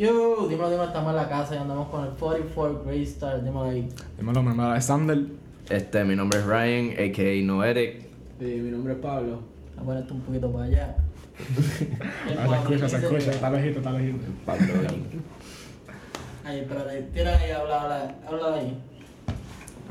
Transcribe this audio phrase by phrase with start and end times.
[0.00, 3.64] Yo, dímelo, dímelo, estamos en la casa y andamos con el 44 Grey Star, dímelo
[3.64, 3.86] ahí.
[4.16, 5.18] Dímelo, mi hermano Alexander.
[5.68, 7.44] Este, mi nombre es Ryan, a.k.a.
[7.44, 8.08] Noeric.
[8.38, 9.42] Sí, mi nombre es Pablo.
[9.78, 10.96] A ponerte un poquito para allá.
[12.38, 14.18] Ah, se escucha, se escucha, está lejito, está lejito.
[14.46, 14.64] Pablo.
[16.44, 18.78] Ahí, espérate, tira ahí, habla, habla, habla ahí.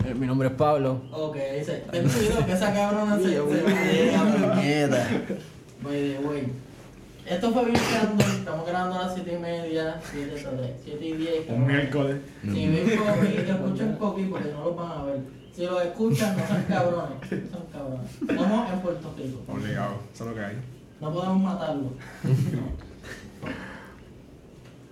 [0.08, 1.04] Eh, mi nombre es Pablo.
[1.12, 5.08] Ok, dice, ten cuidado que esa cabrona se, se Yo, me llega, puñeta.
[5.84, 6.69] By the way.
[7.30, 10.48] Esto fue bien random, estamos grabando a las 7 y media, 7,
[10.84, 11.50] 7 y 10.
[11.50, 12.18] Un miércoles.
[12.42, 15.20] Si ven Coqui, escuchen Coqui porque no lo van a ver.
[15.54, 18.12] Si lo escuchan, no son cabrones, no son cabrones.
[18.28, 19.44] Estamos en Puerto Rico.
[19.48, 20.56] Obligado, eso es lo que hay.
[21.00, 21.92] No podemos matarlo.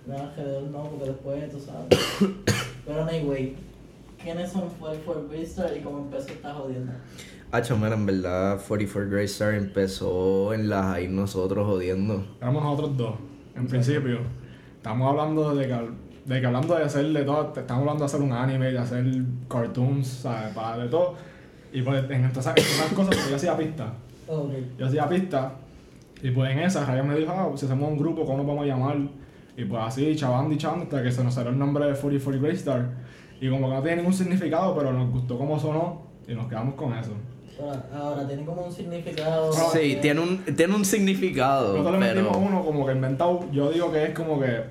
[0.06, 1.88] No, alrededor no, porque después tú sabes.
[2.86, 3.54] Pero anyway,
[4.22, 6.94] ¿quiénes son 44 Beastar y cómo empezó esta jodienda?
[7.50, 12.22] Hacho, man, en verdad, 44 Grey Star empezó en la high nosotros jodiendo.
[12.42, 13.14] Éramos nosotros dos.
[13.56, 14.18] En principio,
[14.76, 15.90] estamos hablando de que,
[16.26, 19.06] de que hablando de hacer de todo, estamos hablando de hacer un anime, de hacer
[19.48, 20.54] cartoons, ¿sabes?
[20.54, 21.14] Para de todo.
[21.72, 23.94] Y pues en todas esas cosas, pues yo hacía pista.
[24.26, 24.52] Ok.
[24.78, 25.52] Yo hacía pista.
[26.22, 28.64] Y pues en esa, Ryan me dijo, ah, si hacemos un grupo, ¿cómo nos vamos
[28.64, 28.98] a llamar?
[29.56, 32.42] Y pues así, chavando y chavando, hasta que se nos salió el nombre de 44
[32.42, 32.90] Grey Star.
[33.40, 36.74] Y como que no tiene ningún significado, pero nos gustó cómo sonó y nos quedamos
[36.74, 37.12] con eso.
[37.94, 39.52] Ahora, tiene como un significado.
[39.52, 42.46] Sí, tiene un, tiene un significado, Nosotros le metimos pero...
[42.46, 43.44] uno como que inventado.
[43.52, 44.62] Yo digo que es como que,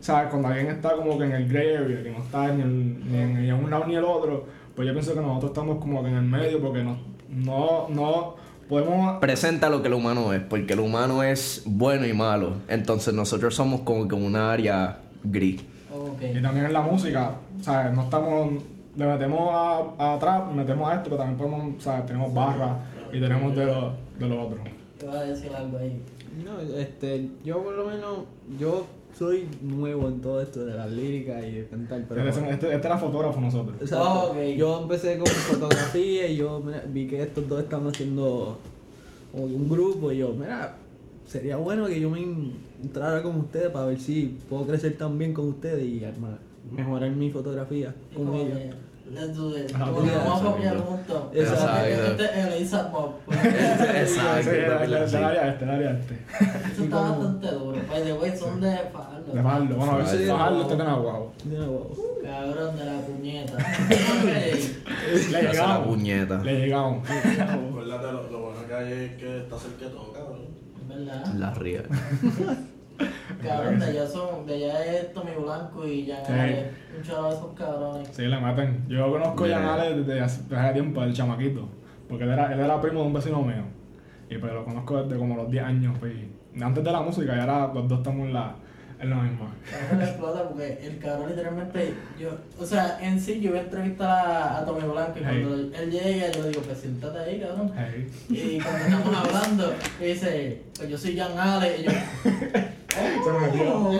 [0.00, 0.30] ¿sabes?
[0.30, 3.18] Cuando alguien está como que en el gray area, que no está ni en, ni
[3.18, 6.02] en, ni en un lado ni el otro, pues yo pienso que nosotros estamos como
[6.02, 6.96] que en el medio porque no,
[7.28, 8.36] no, no
[8.68, 9.18] podemos.
[9.20, 12.54] Presenta lo que el humano es, porque el humano es bueno y malo.
[12.68, 15.62] Entonces nosotros somos como que una área gris.
[16.20, 17.92] Y también en la música, ¿sabes?
[17.92, 18.62] No estamos.
[18.96, 22.06] Le metemos a, a trap, metemos a esto, pero también podemos, ¿sabes?
[22.06, 22.76] Tenemos barras
[23.12, 24.58] y tenemos de lo, de lo otro.
[24.98, 26.00] Te voy a decir algo ahí.
[26.44, 28.18] No, este, yo por lo menos,
[28.58, 28.86] yo
[29.16, 32.28] soy nuevo en todo esto de las líricas y de cantar, pero...
[32.28, 33.76] Este, este, este era fotógrafo nosotros.
[33.80, 34.32] Exacto.
[34.32, 34.36] Ok.
[34.56, 38.58] Yo empecé con fotografía y yo mira, vi que estos dos estaban haciendo
[39.32, 40.76] un grupo y yo, mira,
[41.26, 42.22] sería bueno que yo me
[42.82, 46.38] entrara con ustedes para ver si puedo crecer también con ustedes y armar,
[46.70, 48.58] mejorar mi fotografía con ellos.
[49.12, 50.52] Let's do Como que ya, vamos a exacto.
[50.52, 51.22] copiar juntos.
[51.34, 51.86] Exacto.
[51.86, 53.12] Este es el ASAP Mob.
[53.28, 54.50] Exacto.
[54.50, 56.18] Era área este, área este.
[56.72, 57.80] Eso está bastante duro.
[57.90, 59.32] By the way, son de Fajardo.
[59.32, 60.62] De Fajardo, bueno, a ver si Fajardo.
[60.62, 61.32] Este guau.
[61.44, 61.92] De nuevo.
[62.24, 63.58] Cabrón de la puñeta.
[65.30, 65.86] Le llegamos.
[65.86, 66.38] puñeta.
[66.38, 67.08] Le llegamos.
[67.10, 70.46] Acuérdate, lo, lo bueno que hay es que está cerca de todo, cabrón.
[70.88, 71.26] ¿Verdad?
[71.34, 71.82] La ría.
[73.42, 76.96] Cabrón, de allá son, de allá es Tommy Blanco y Jan Sí.
[76.98, 78.08] Un chavo de esos cabrones.
[78.12, 78.84] Sí, le meten.
[78.88, 79.58] Yo conozco a Yeah.
[79.60, 81.68] Yanale desde hace, desde hace tiempo, el chamaquito.
[82.08, 83.64] Porque él era, él era primo de un vecino mío.
[84.30, 85.96] Y pues lo conozco desde como los 10 años.
[85.98, 86.12] Pues,
[86.54, 88.54] y antes de la música, ya era, los dos estamos en la,
[89.00, 89.52] en la misma.
[89.70, 92.30] Cabrón le explota porque el cabrón literalmente, yo,
[92.60, 95.44] o sea, en sí yo voy a entrevistar a, a Tommy Blanco y Hey.
[95.46, 97.72] cuando él llega yo le digo, pues siéntate ahí, cabrón.
[97.76, 98.06] Hey.
[98.28, 101.80] Y cuando estamos hablando, me dice, pues yo soy Jan Ale.
[101.80, 101.90] Y yo,
[102.94, 103.74] Se me metió.
[103.76, 103.92] oh,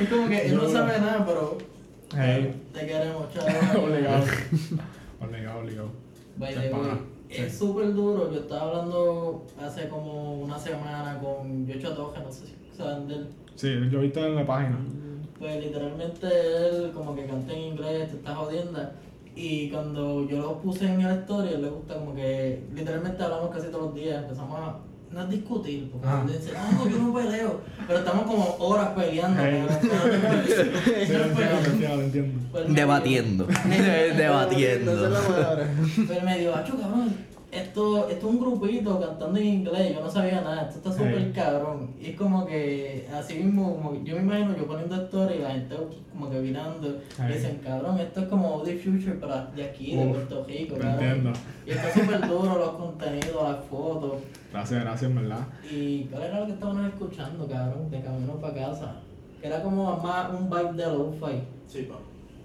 [0.00, 1.58] es como que él no sabe nada, pero
[2.16, 2.52] Hey.
[2.72, 3.54] te queremos, chaval.
[3.84, 4.24] obligado.
[5.20, 5.88] obligado, obligado.
[6.36, 6.54] By
[7.28, 7.58] Es es Sí.
[7.58, 8.32] súper duro.
[8.32, 13.14] Yo estaba hablando hace como una semana con Yocho Atoja, no sé si saben de
[13.14, 13.28] él.
[13.54, 14.78] Sí, yo viste en la página.
[15.38, 18.80] Pues literalmente él como que canta en inglés, te está jodiendo.
[19.36, 23.50] Y cuando yo lo puse en la historia, él le gusta como que literalmente hablamos
[23.54, 24.78] casi todos los días, empezamos a
[25.12, 26.24] no es discutir, porque Ah.
[26.26, 29.42] dice, no, yo no peleo, pero estamos como horas peleando.
[32.68, 33.46] Debatiendo.
[34.16, 35.10] Debatiendo.
[36.08, 37.14] Pero me dijo, acho cabrón,
[37.52, 41.32] esto, esto es un grupito cantando en inglés, yo no sabía nada, esto está súper
[41.32, 41.90] cabrón.
[42.00, 45.38] Y es como que, así mismo, como que yo me imagino yo poniendo story y
[45.38, 45.76] la gente
[46.12, 50.06] como que mirando, y dicen, cabrón, esto es como The Future para de aquí, de
[50.06, 51.32] Puerto Rico, entiendo.
[51.66, 54.14] Y está súper duro los contenidos, las fotos.
[54.52, 55.46] Gracias, gracias, verdad.
[55.70, 57.90] ¿Y cuál era lo que estábamos escuchando, cabrón?
[57.90, 58.96] De camino para casa.
[59.40, 61.42] Que era como más un vibe de lo-fi.
[61.66, 61.96] Sí, pa.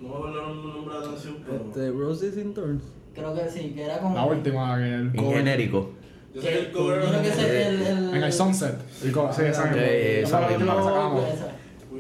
[0.02, 1.66] No me acuerdo el nombre de la canción, pero.
[1.66, 2.84] Este, Roses in Thorns.
[3.16, 4.16] Creo que sí, que era como...
[4.16, 5.92] La última que el En cover- genérico.
[6.34, 7.82] Yo sé que el cover yo creo que ese es el...
[7.82, 8.76] el En el Sunset.
[9.04, 9.82] El co- sí, esa misma.
[9.82, 11.24] Sí, esa la última que sacamos.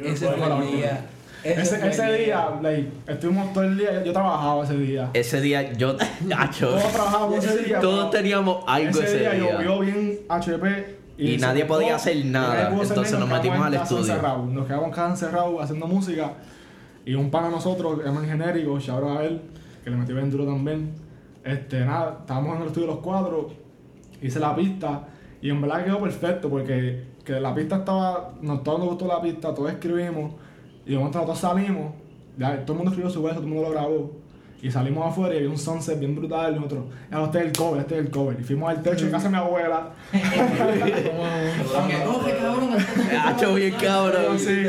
[0.03, 0.77] Ese fue la última.
[0.77, 1.06] día.
[1.44, 5.12] Ese, ese el día, like, estuvimos todo el día, yo trabajaba ese día.
[5.13, 5.95] Ese día yo.
[6.38, 7.79] Acho, Todos trabajábamos ese día.
[7.79, 9.31] Todos teníamos algo ese día.
[9.31, 9.51] día.
[9.62, 10.95] llovió bien HP.
[11.17, 14.15] Y se nadie podía hacer y nada, hacer entonces nos metimos al estudio.
[14.50, 16.33] Nos quedamos en casa encerrados haciendo música.
[17.06, 19.39] Y un pan a nosotros, que llama genérico, out a él,
[19.83, 20.91] que le metió bien duro también.
[21.45, 23.50] Este, nada, estábamos en el estudio los cuatro,
[24.21, 25.07] hice la pista.
[25.42, 29.21] Y en verdad quedó perfecto porque que la pista estaba, nos, todos nos gustó la
[29.21, 30.31] pista, todos escribimos,
[30.86, 31.94] y de momento nosotros salimos,
[32.38, 34.12] ya, todo el mundo escribió su verso, todo el mundo lo grabó,
[34.62, 37.51] y salimos afuera y había un sunset bien brutal, y nosotros, "Ah, este es el
[37.53, 39.89] cover, este es el cover, y fuimos al techo de casa de mi abuela,
[42.39, 42.69] cabrón.
[43.25, 44.39] Hacho bien cabrón.
[44.39, 44.63] Sí.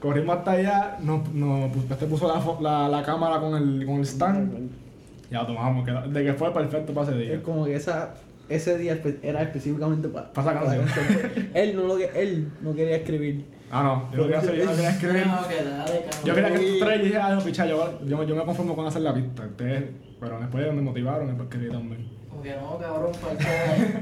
[0.00, 4.06] corrimos hasta allá, nos, nos, este puso la, la, la cámara con el, con el
[4.06, 4.70] stand,
[5.32, 7.34] ya tomamos, que, de que fue perfecto para ese día.
[7.34, 8.14] Es como que esa,
[8.48, 10.84] ese día era específicamente para Pa' esa canción.
[11.54, 13.44] él, no lo que, él no quería escribir.
[13.70, 15.26] Ah, no, yo quería, hacer- yo no quería escribir.
[15.26, 16.04] No, que dale.
[16.24, 18.76] Yo quería que estos tres y dije, ah, no, picha, yo, yo, yo me conformo
[18.76, 19.44] con hacer la pista.
[19.46, 19.84] Ustedes,
[20.20, 22.06] pero después me motivaron después quería también.
[22.42, 23.44] Que no, cabrón, falta.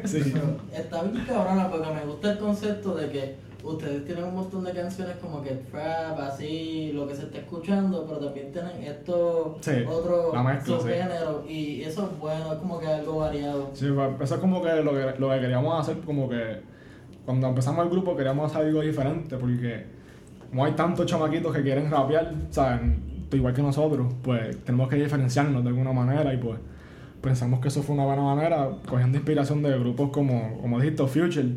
[0.07, 0.33] Sí.
[0.75, 4.73] Está bien cabrona porque me gusta el concepto de que ustedes tienen un montón de
[4.73, 9.73] canciones como que trap, así, lo que se está escuchando, pero también tienen estos Sí,
[9.89, 10.83] otros mezcla, sí.
[10.83, 13.71] subgéneros y eso es bueno, es como que algo variado.
[13.75, 13.87] Sí,
[14.21, 16.61] eso es como que lo, que lo que queríamos hacer, como que
[17.25, 19.85] cuando empezamos el grupo queríamos hacer algo diferente, porque
[20.51, 23.09] como hay tantos chamaquitos que quieren rapear, ¿saben?
[23.33, 26.59] Igual que nosotros, pues tenemos que diferenciarnos de alguna manera y pues
[27.21, 31.49] pensamos que eso fue una buena manera, cogiendo inspiración de grupos como, como dijiste, Future,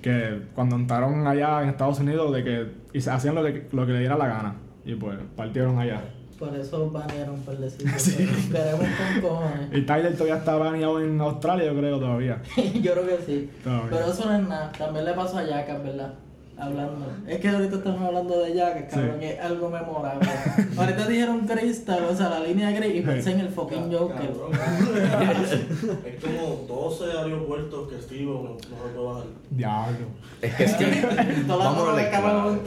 [0.00, 3.86] que cuando entraron allá en Estados Unidos, de que y se hacían lo que, lo
[3.86, 4.54] que le diera la gana
[4.84, 6.02] y pues partieron allá.
[6.38, 7.92] Por eso banearon por decirlo.
[8.50, 9.68] pero Queremos con cojones.
[9.72, 12.42] Y Tyler todavía está baneado en Australia, yo creo, todavía.
[12.82, 13.50] Yo creo que sí.
[13.62, 13.90] Todavía.
[13.90, 14.72] Pero eso no es nada.
[14.72, 16.14] También le pasó a Jackass, ¿verdad?
[16.56, 17.06] Hablando.
[17.26, 19.26] Es que ahorita estamos hablando de Jackass, cabrón, Sí.
[19.26, 20.28] es algo memorable.
[20.76, 24.30] ahorita dijeron Crystal, o sea, la línea gris, y pensé en el fucking Joker.
[24.30, 24.52] Cabrón.
[26.06, 29.24] es como 12 aeropuertos que Steve no, puede bajar.
[29.50, 30.06] Diablo.
[30.40, 31.08] Es que Steve,
[31.48, 32.60] vamos a hablar claro.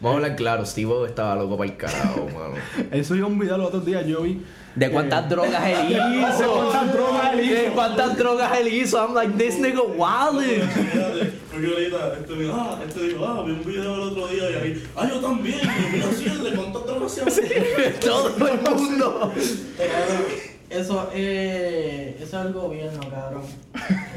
[0.00, 2.54] Vamos a hablar claro, Steve estaba loco para el carajo, mano.
[2.90, 4.42] Él subió un video los otros días, yo vi.
[4.76, 6.02] ¿De cuántas drogas él hizo?
[6.38, 7.54] ¿De cuántas drogas él hizo?
[7.54, 8.98] ¿De cuántas drogas él hizo?
[8.98, 9.80] I'm like, this nigga.
[9.82, 14.50] Fíjate, Porque ahorita, este dijo, ah, este dijo, ah, vi un video el otro día
[14.50, 17.22] y ahí, ah, yo también, y mira, sí, el de cuántas drogas se
[18.00, 19.32] Todo el mundo.
[19.78, 20.26] Cabrón,
[20.68, 23.42] Eso es, eso es el gobierno, cabrón.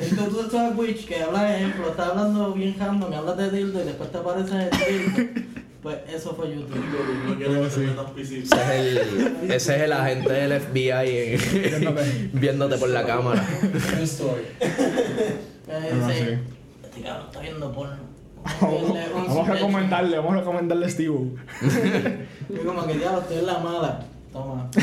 [0.02, 3.86] Entonces tú estás Witch que habla, ejemplo, está hablando bien random, hablas de dildo y
[3.86, 5.59] después te aparece el dildo.
[5.82, 6.76] Pues eso fue YouTube.
[7.28, 7.86] No quiere que se.
[8.42, 13.48] Ese es el, ese es el agente del FBI en- viéndote por la cámara.
[13.62, 14.00] Pero
[16.06, 16.38] dice, sí.
[16.84, 18.10] este cabrón está viendo porno.
[18.62, 21.14] Vamos a recomendarle, vamos a recomendarle a Steve.
[22.50, 24.06] Yo como que diablo, estoy en la mala.
[24.32, 24.80] Toma, que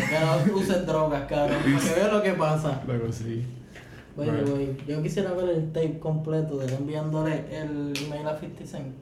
[0.51, 1.59] no uses drogas, cabrón.
[1.63, 2.81] Para que veas lo que pasa.
[2.87, 3.45] Luego sí.
[4.17, 4.49] Oye, Right.
[4.49, 8.95] güey, yo quisiera ver el tape completo de él enviándole el email a 50 Cent.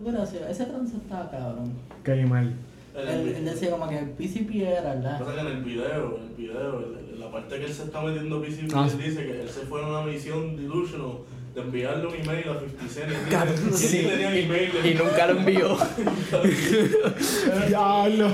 [0.00, 1.72] Gracias, ese trance estaba cabrón.
[2.04, 2.54] Qué email.
[2.94, 5.18] En Él, el- él decía como que el PCP era, ¿verdad?
[5.20, 6.80] Pasa que en el video, en el video,
[7.12, 9.60] en la parte que él se está metiendo PC, Ah, él dice que él se
[9.60, 11.18] fue en una misión delusional
[11.54, 13.10] de enviarle un email a 50 Cent.
[13.10, 14.06] y y sí.
[14.08, 14.70] tenía email.
[14.84, 15.76] Y nunca lo envió.
[17.68, 18.28] Diablo.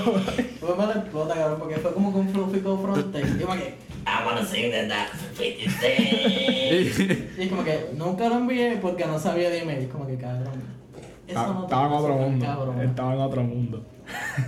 [0.59, 3.27] Fue me lo explota, cabrón, porque fue como con Fluffy con Frontex.
[3.35, 3.75] Y como que,
[4.05, 7.37] I wanna sing the dance of 50 Cent.
[7.39, 9.87] Y como que nunca lo envié porque no sabía de email.
[9.89, 10.74] Como que cabrón.
[11.27, 12.45] Eso no te Estaba en otro mundo.
[12.45, 12.81] cabrón.
[12.81, 13.83] Estaba en otro mundo.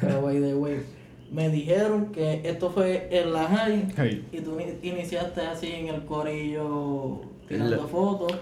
[0.02, 0.82] Pero wey de wey.
[1.32, 4.28] Me dijeron que esto fue en la high Hey.
[4.32, 8.34] y tú ni- iniciaste así en el corillo tirando La- fotos.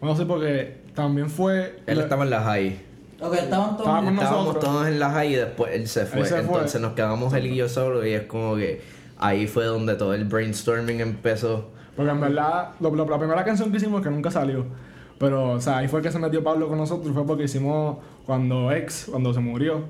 [0.00, 1.80] Bueno, sí, porque también fue.
[1.86, 2.78] Él estaba en la high.
[3.22, 3.80] Ok, estaban todos.
[3.88, 4.64] Estábamos nosotros.
[4.64, 6.20] todos en la high y después él se fue.
[6.20, 6.40] Él se fue.
[6.42, 8.82] Entonces nos quedamos él y yo solo y es como que
[9.18, 11.70] ahí fue donde todo el brainstorming empezó.
[11.96, 14.66] Porque en verdad, lo- lo- la primera canción que hicimos que nunca salió.
[15.18, 17.12] Pero, o sea, ahí fue que se metió Pablo con nosotros.
[17.14, 19.84] Fue porque hicimos cuando ex, cuando se murió.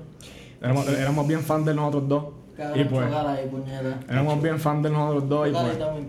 [0.61, 2.25] Éramos, éramos bien fan de nosotros dos.
[2.55, 3.49] Cabrón, y pues, ahí,
[4.09, 5.49] éramos bien fan de nosotros dos.
[5.49, 6.07] Y pues, cabrón.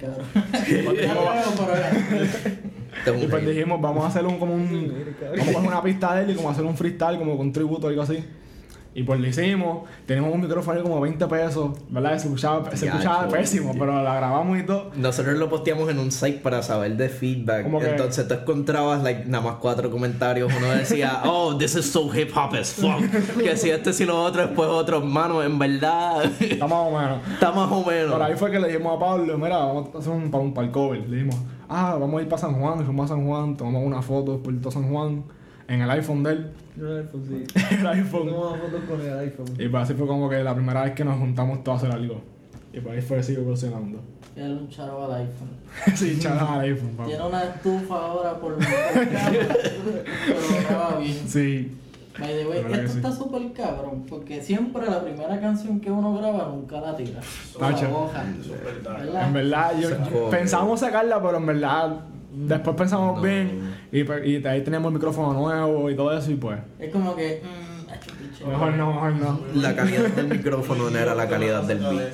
[3.06, 3.50] Y pues hate.
[3.50, 5.06] dijimos, vamos a hacer un como un.
[5.20, 7.86] Vamos a coger una pista de él y como hacer un freestyle, como con tributo
[7.86, 8.24] o algo así.
[8.96, 12.16] Y pues lo hicimos, tenemos un micrófono de como 20 pesos, ¿verdad?
[12.16, 14.90] Se escuchaba, se escuchaba pésimo, pero la grabamos y todo.
[14.96, 17.66] Nosotros lo posteamos en un site para saber de feedback.
[17.66, 20.50] Entonces tú encontrabas like, nada más cuatro comentarios.
[20.56, 23.02] Uno decía, oh, this is so hip hop as fuck.
[23.38, 26.24] que si este si lo otro, después otro, hermano, en verdad.
[26.40, 27.18] Está más o menos.
[27.34, 28.12] Está más o menos.
[28.12, 30.54] Pero ahí fue que le dijimos a Pablo, mira, vamos a hacer un, para un
[30.54, 31.06] para el cover.
[31.06, 31.36] Le dijimos,
[31.68, 34.42] ah, vamos a ir para San Juan, y fuimos a San Juan, tomamos una foto
[34.42, 35.22] por todo San Juan,
[35.68, 37.44] en el iPhone de él, Yo el iPhone, sí.
[37.80, 38.28] el iPhone.
[38.28, 39.46] Tomamos fotos con el iPhone.
[39.58, 41.98] Y pues así fue como que la primera vez que nos juntamos todos a hacer
[41.98, 42.20] algo.
[42.72, 44.00] Y pues ahí fue sigue evolucionando.
[44.34, 45.48] Tiene un charo al iPhone.
[45.96, 47.08] sí, chaval al iPhone, papá.
[47.08, 48.56] Tiene una estufa ahora por
[50.26, 51.28] pero graba bien.
[51.28, 51.72] Sí.
[52.18, 52.96] By the way, La esto sí.
[52.98, 57.20] está súper cabrón, porque siempre la primera canción que uno graba nunca la tira.
[57.60, 58.10] La Tacho.
[58.64, 59.26] ¿Verdad?
[59.26, 60.30] En verdad, yo, Se yo- jode.
[60.30, 62.00] pensábamos sacarla, pero en verdad
[62.38, 63.22] Después pensamos No.
[63.22, 66.58] bien y, pe- y ahí teníamos el micrófono nuevo y todo eso y pues.
[66.78, 67.42] Es como que.
[67.42, 67.75] Mmm, piche.
[68.46, 69.40] Mejor no, mejor no.
[69.54, 72.12] La calidad del micrófono no era la calidad del beat.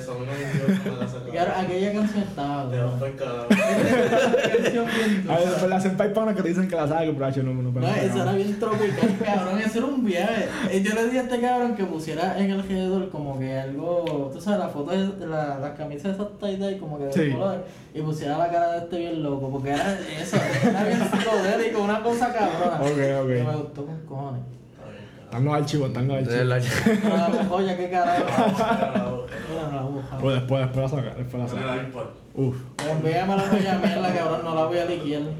[1.27, 2.69] Y claro, aquella canción estaba.
[2.69, 2.77] Te
[4.71, 7.63] bien A ver, hacen panas que te dicen que la saben, pero hacho, no, no,
[7.63, 9.59] No, no, eso era bien tropical, cabrón.
[9.59, 10.47] Eso era un viaje.
[10.83, 14.29] Yo le dije a este cabrón que pusiera en el alrededor como que algo.
[14.33, 17.31] Tú sabes, la foto de la, las camisas esas tie-dye como que de Sí.
[17.31, 17.65] color.
[17.93, 19.49] Y pusiera la cara de este bien loco.
[19.51, 20.37] Porque era eso.
[20.63, 22.77] Era bien psicodélico, una cosa cabrona.
[22.81, 23.27] Ok, ok.
[23.27, 24.41] Que me gustó con cojones.
[25.33, 27.03] Están los archivos, están los Entonces, archivos.
[27.03, 29.25] la- Pero la joya, qué carajo.
[30.21, 31.73] Pues después, después la saca, después la saca.
[31.73, 31.91] al.
[32.35, 32.55] Uf.
[32.87, 34.41] Envíame la joya mierda, cabrón.
[34.43, 35.21] No la voy a liquear.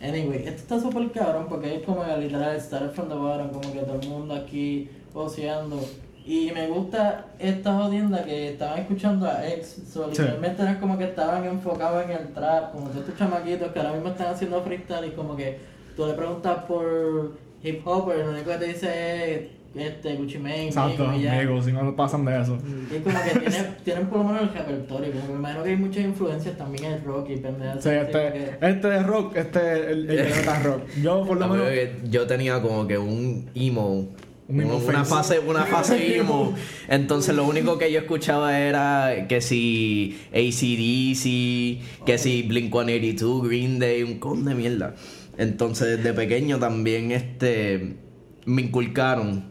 [0.00, 3.72] Anyway, esto está súper cabrón porque es como que literal start from the bottom, como
[3.72, 5.80] que todo el mundo aquí poseando.
[6.24, 10.10] Y me gusta esta jodienda que estaban escuchando a ex, so, Sí.
[10.22, 13.92] literalmente era como que estaban enfocados en el trap, como todos estos chamaquitos que ahora
[13.94, 15.58] mismo están haciendo freestyle y como que
[15.96, 19.40] tú le preguntas por hip hop, pero lo único que te dice es
[19.74, 21.38] este, Gucci Mane, Exacto, Migos y ya.
[21.38, 22.58] amigos, si no nos pasan de eso.
[22.90, 25.70] Y es como que tiene, tienen por lo menos el repertorio, como me imagino que
[25.70, 27.82] hay muchas influencias también en el rock y pendejas.
[27.82, 30.82] Sí, este, este de rock, este el, el que no está rock.
[31.02, 31.68] Yo por lo menos.
[32.10, 34.08] Yo tenía como que un emo.
[34.48, 36.54] Un emo una fase, una fase emo.
[36.88, 43.78] Entonces lo único que yo escuchaba era que si ACDC, que si Blink 182, Green
[43.78, 44.94] Day, un con de mierda.
[45.38, 47.96] Entonces desde pequeño también este
[48.44, 49.50] me inculcaron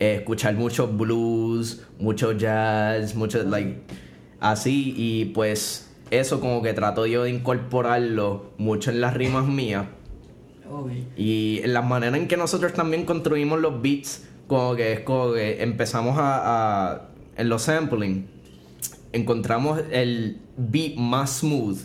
[0.00, 3.78] eh, escuchar mucho blues, mucho jazz, mucho like
[4.40, 9.86] así y pues eso como que trato yo de incorporarlo mucho en las rimas mías.
[11.16, 15.32] Y en la manera en que nosotros también construimos los beats, como que es como
[15.32, 18.26] que empezamos a, a- en los sampling,
[19.12, 21.78] encontramos el beat más smooth,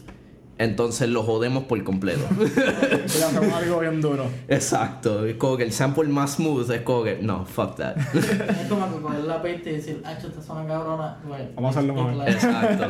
[0.60, 2.22] entonces lo jodemos por completo.
[2.40, 4.26] Y hacemos algo bien duro.
[4.48, 7.98] Exacto, es como que el sample más smooth es como que, no, fuck that.
[8.14, 11.18] Es como que coger la pista y decir, ah, esta zona cabrona.
[11.56, 12.12] Vamos a hacerlo mejor.
[12.12, 12.32] decline".
[12.36, 12.86] Exacto.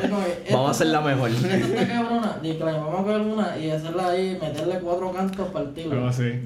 [0.46, 1.30] Es Vamos a hacerla mejor.
[1.30, 5.96] Esta está cabrona, decline, vamos a coger una y hacerla ahí, meterle cuatro cantos, partirla.
[5.96, 6.24] Algo así.
[6.28, 6.42] Eso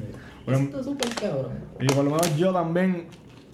[0.45, 1.51] Bueno, está súper cabrón.
[1.79, 3.07] y por lo menos yo también,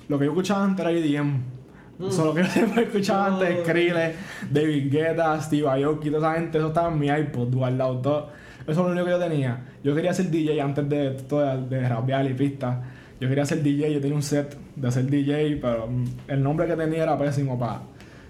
[0.07, 1.58] lo que yo escuchaba antes era EDM.
[2.07, 4.15] Eso lo que yo siempre escuchaba antes, Skrillex,
[4.49, 8.29] David Guetta, Steve Aoki, toda esa gente, eso estaba en mi iPod guardado, todo.
[8.61, 9.65] Eso es lo único que yo tenía.
[9.83, 12.81] Yo quería ser DJ antes de de, de rapear y pista.
[13.19, 16.67] Yo quería ser DJ, yo tenía un set de ser DJ, pero mm, el nombre
[16.67, 17.81] que tenía era pésimo para...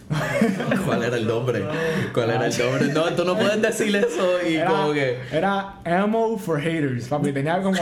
[0.86, 1.64] ¿Cuál era el nombre?
[2.14, 2.88] ¿Cuál era el nombre?
[2.94, 5.18] No, tú no puedes decir eso y Era, como que...
[5.32, 7.32] era Ammo for Haters, papi.
[7.32, 7.78] Tenía como.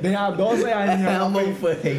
[0.00, 1.10] Tenía 12 años.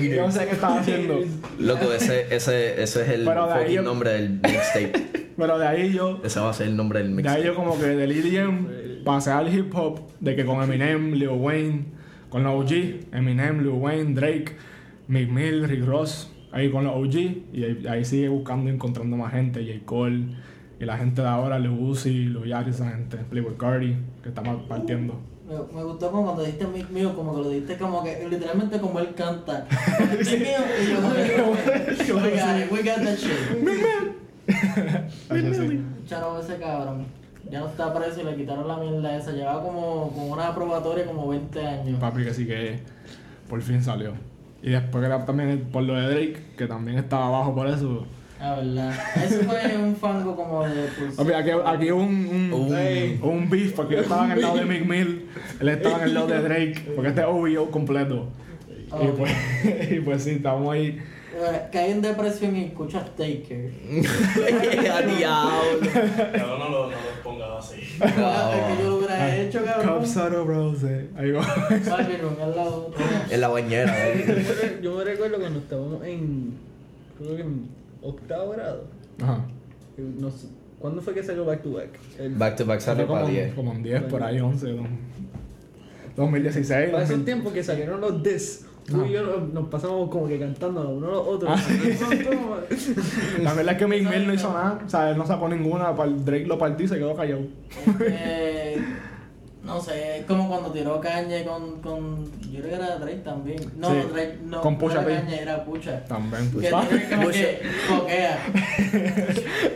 [0.10, 1.19] Yo no sé qué estaba haciendo.
[1.60, 4.91] Loco, ese, ese, ese es el fucking yo- nombre del mixtape.
[5.38, 6.19] Pero de ahí yo.
[6.24, 7.46] Ese va a ser el nombre del De ahí mixtape.
[7.46, 10.00] yo, como que del EDM pasé al hip hop.
[10.19, 11.86] De que con Eminem, Lil Wayne,
[12.29, 14.55] con los OG, Eminem, Lil Wayne, Drake,
[15.07, 16.31] Mick Mill, Rick Ross.
[16.51, 17.15] Ahí con los OG.
[17.53, 19.63] Y ahí, ahí sigue buscando y encontrando más gente.
[19.63, 19.86] J.
[19.86, 20.25] Cole.
[20.79, 23.17] Y la gente de ahora, Lil Uzi, Lil Yachty, esa gente.
[23.17, 25.19] Playboy Cardi, que está partiendo.
[25.48, 28.80] Me, me gustó como cuando diste Mick mío, como que lo diste como que literalmente
[28.80, 29.66] como él canta.
[30.12, 33.32] Mick mío, y yo como que, we got it, we got that shit.
[35.30, 35.82] Así, sí.
[36.06, 37.06] Charo ese cabrón.
[37.50, 39.32] Ya no está preso y le quitaron la mierda esa.
[39.32, 42.00] Llevaba como con una probatoria como 20 años.
[42.00, 42.80] Papi, que sí que
[43.50, 44.13] por fin salió.
[44.62, 48.06] Y después que también por lo de Drake, que también estaba abajo por eso.
[48.39, 48.94] La verdad.
[49.25, 53.96] Eso fue un fango como de pues, aquí, aquí un, un, Un- un beef, porque
[53.96, 55.27] yo estaba en el lado de Mick Mill,
[55.60, 58.27] él estaba en el lado de Drake, porque este es OVO completo.
[58.88, 59.32] Y, pues,
[59.91, 61.00] y pues sí, estábamos ahí.
[61.36, 63.72] eh, caí en depresión y escuchas Taker.
[64.94, 65.79] ¡A diablo!
[66.34, 67.82] Cabrón, no lo, no lo pongas así.
[67.82, 69.98] Es que yo lo hubiera hecho, cabrón.
[70.00, 71.08] Cups out of rose.
[71.17, 71.44] Ahí va.
[73.29, 73.94] En la bañera.
[74.15, 74.79] Yo ¿eh?
[74.82, 76.53] Yo me recuerdo cuando estábamos en.
[77.17, 77.67] Creo que en
[78.10, 78.84] octavo grado.
[79.22, 79.46] Ajá.
[79.98, 80.48] no sé-
[80.80, 81.90] ¿Cuándo fue que salió Back to Back?
[82.20, 83.54] El- Back to back Salió para 10.
[83.56, 84.68] como en 10, por ahí, 11.
[84.74, 84.86] dos-
[86.16, 86.92] 2016.
[86.92, 87.26] Para esos 2000.
[87.26, 91.12] tiempos que salieron los Des, tú y yo nos, pasamos como que cantando uno a
[91.12, 91.52] los otros.
[91.56, 91.64] Ah.
[93.42, 95.92] La verdad es que Mick Mill no hizo nada, o sea, él no sacó ninguna,
[95.94, 97.42] Drake lo partió y se quedó callado.
[99.67, 102.25] Eh, no sé, es como cuando tiró Kanye con, con.
[102.51, 103.59] Yo creo que era Drake también.
[103.77, 104.62] No, Sí, Drake no.
[104.62, 105.21] con no Pusha era.
[105.21, 106.05] Kanye, era Pucha.
[106.05, 106.67] También, pues.
[106.67, 108.39] Que coquea.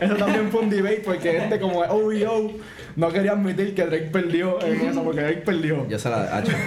[0.00, 2.52] Eso también fue un debate porque este como es OVO
[2.96, 5.88] no quería admitir que Drake perdió en eso porque Drake perdió.
[5.88, 6.52] Yo se la hacho.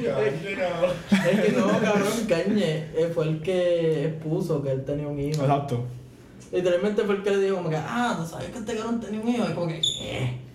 [0.00, 5.42] Es que no, cabrón, Kanye eh, fue el que expuso que él tenía un hijo.
[5.42, 5.84] Exacto.
[6.50, 9.20] Literalmente fue el que le dijo como que, ah, ¿tú sabes que este cabrón tenía
[9.20, 9.44] un hijo?
[9.48, 10.49] Y como que, ¿qué?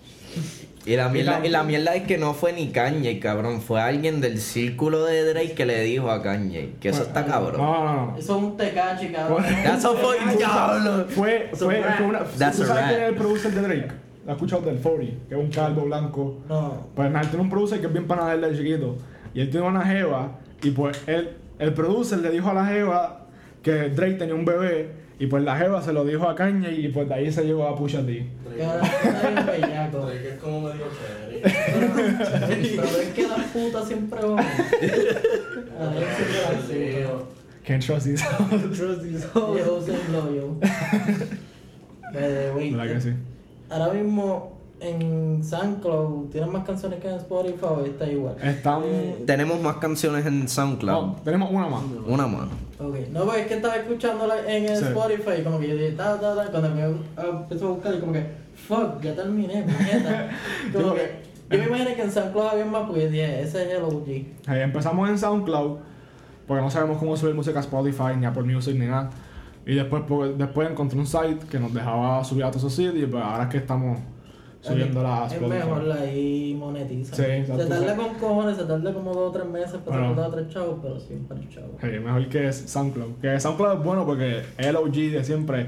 [0.86, 3.62] Y la, mierda, y la mierda es que no fue ni Kanye, cabrón.
[3.62, 6.76] Fue alguien del círculo de Drake que le dijo a Kanye.
[6.80, 7.60] Que eso está cabrón.
[7.60, 8.18] No, no, no.
[8.18, 9.44] Eso es un tecachi, cabrón.
[9.66, 11.06] Eso fue diablo.
[11.10, 12.20] Fue, fue, fue una.
[12.38, 13.88] That's ¿Tú sabes quién es el producer de Drake?
[14.26, 15.28] ¿Lo has escuchado del 40?
[15.28, 16.42] Que es un calvo blanco.
[16.48, 16.88] No.
[16.96, 18.96] Pues nada, tiene un producer que es bien pana de él de chiquito.
[19.34, 20.40] Y él tiene una jeva.
[20.62, 23.26] Y pues él, el producer le dijo a la jeva
[23.64, 25.05] que Drake tenía un bebé.
[25.18, 26.74] Y pues la jeva se lo dijo a Kanye.
[26.74, 28.28] Y pues de ahí se llevó a Pusha T.
[28.58, 31.42] Es como medio chévere.
[32.76, 34.40] Pero es que las putas siempre van.
[34.40, 34.44] A
[35.94, 36.08] ver
[36.68, 37.36] si me la puta.
[37.66, 38.24] Can't trust these.
[38.76, 39.66] Trust these hoes.
[39.66, 39.98] Yo soy
[42.14, 43.14] ¿Verdad que sí?
[43.70, 48.36] Ahora mismo en SoundCloud tienen más canciones que en Spotify o está igual.
[48.42, 48.84] Están.
[49.26, 51.06] Tenemos más canciones en SoundCloud.
[51.06, 51.82] No, tenemos una más.
[52.06, 52.48] Una más.
[52.78, 54.84] Ok, no, pues es que estaba escuchándola en el Sí.
[54.86, 56.84] Spotify y como que yo dije, ta, ta, ta, cuando me
[57.16, 58.26] ah, empezó a buscar y como que,
[58.68, 60.30] fuck, ya terminé, puñeta.
[60.74, 63.84] Como que, yo me imaginé que en SoundCloud había más porque dije, ese es el
[63.84, 64.08] OG.
[64.48, 65.78] Ahí empezamos en SoundCloud,
[66.48, 69.10] porque no sabemos cómo subir música a Spotify, ni Apple Music, ni nada.
[69.66, 72.96] Y después, pues, después encontré un site que nos dejaba subir a todos esos sitios,
[73.04, 74.00] y pues ahora es que estamos
[74.68, 77.16] subiéndola a Es mejor la ahí monetiza.
[77.16, 77.64] Sí, exacto.
[77.64, 80.16] Se tarda con cojones, se tarda como dos o tres meses para Bueno.
[80.16, 81.72] sacar tres chavos, pero siempre chavos.
[81.82, 83.12] Sí, mejor que SoundCloud.
[83.22, 85.68] Que SoundCloud es bueno porque es el OG de siempre,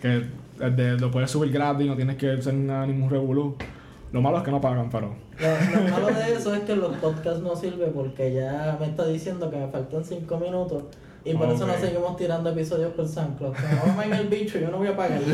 [0.00, 0.24] que
[0.70, 3.56] de- lo puedes subir gratis, no tienes que hacer nada, ningún revolú.
[4.12, 5.12] Lo malo es que no pagan, pero...
[5.40, 9.04] Lo, lo malo de eso es que los podcasts no sirven porque ya me está
[9.06, 10.84] diciendo que me faltan 5 minutos
[11.24, 13.54] y por eso no seguimos tirando episodios por SoundCloud.
[13.86, 15.20] No me el bicho, yo no voy a pagar.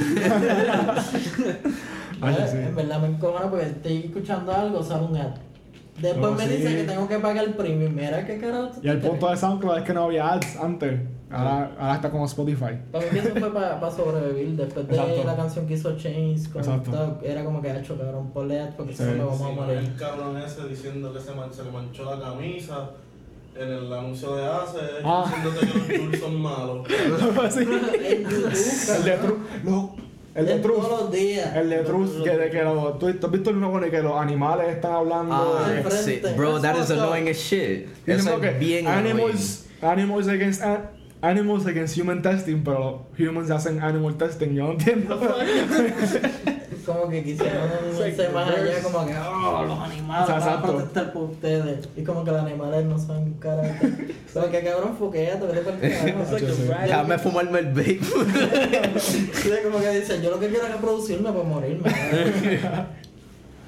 [2.23, 2.57] Ay, Ya, sí.
[2.59, 5.31] En verdad me encojona porque estoy escuchando algo, sale un ad.
[6.01, 6.57] Después No, me sí.
[6.57, 7.93] dice que tengo que pagar el premium.
[7.95, 8.69] Mira qué carajo.
[8.75, 11.01] tú Y el punto de SoundCloud es que no había ads antes.
[11.31, 12.79] Ahora, ahora está como Spotify.
[12.91, 14.57] Para mí que eso fue para sobrevivir.
[14.57, 15.25] Después de Exacto.
[15.25, 16.63] la canción que hizo Chains con.
[16.63, 19.03] Doug, era como que ha hecho cabrón por ad porque Sí.
[19.05, 19.79] no me vamos a Sí, morir.
[19.79, 22.91] el cabrón ese diciendo que se, man- se le manchó la camisa
[23.57, 25.25] en el anuncio de Ace, Ah.
[25.27, 26.87] diciéndote que los Jules son malos.
[27.51, 27.61] Sí.
[28.01, 28.53] En YouTube,
[28.97, 29.37] el de True.
[29.65, 29.97] no,
[30.35, 30.77] el de True.
[30.77, 31.57] Todos los días.
[31.57, 31.85] El de
[32.25, 34.93] que, de que los, ¿tú, tú has visto el nuevo de que los animales están
[34.93, 36.21] hablando Ah, de, sí.
[36.37, 37.87] Bro, that is annoying as shit.
[38.07, 40.91] Eso como que es bien animals, animals against a-
[41.23, 45.21] animals against human testing, pero humans hacen animal testing, yo no entiendo.
[47.11, 47.69] Que quisieron
[48.07, 51.89] irse más allá, como que, oh, los animales O sea, van a protestar por ustedes.
[51.97, 54.15] Y como que los animales no son carácter.
[54.33, 55.81] Como que cabrón, foqueate, vete por el.
[56.87, 58.01] Déjame fumarme el vape.
[59.65, 61.91] Como que dicen, yo lo que quiero es reproducirme para morirme.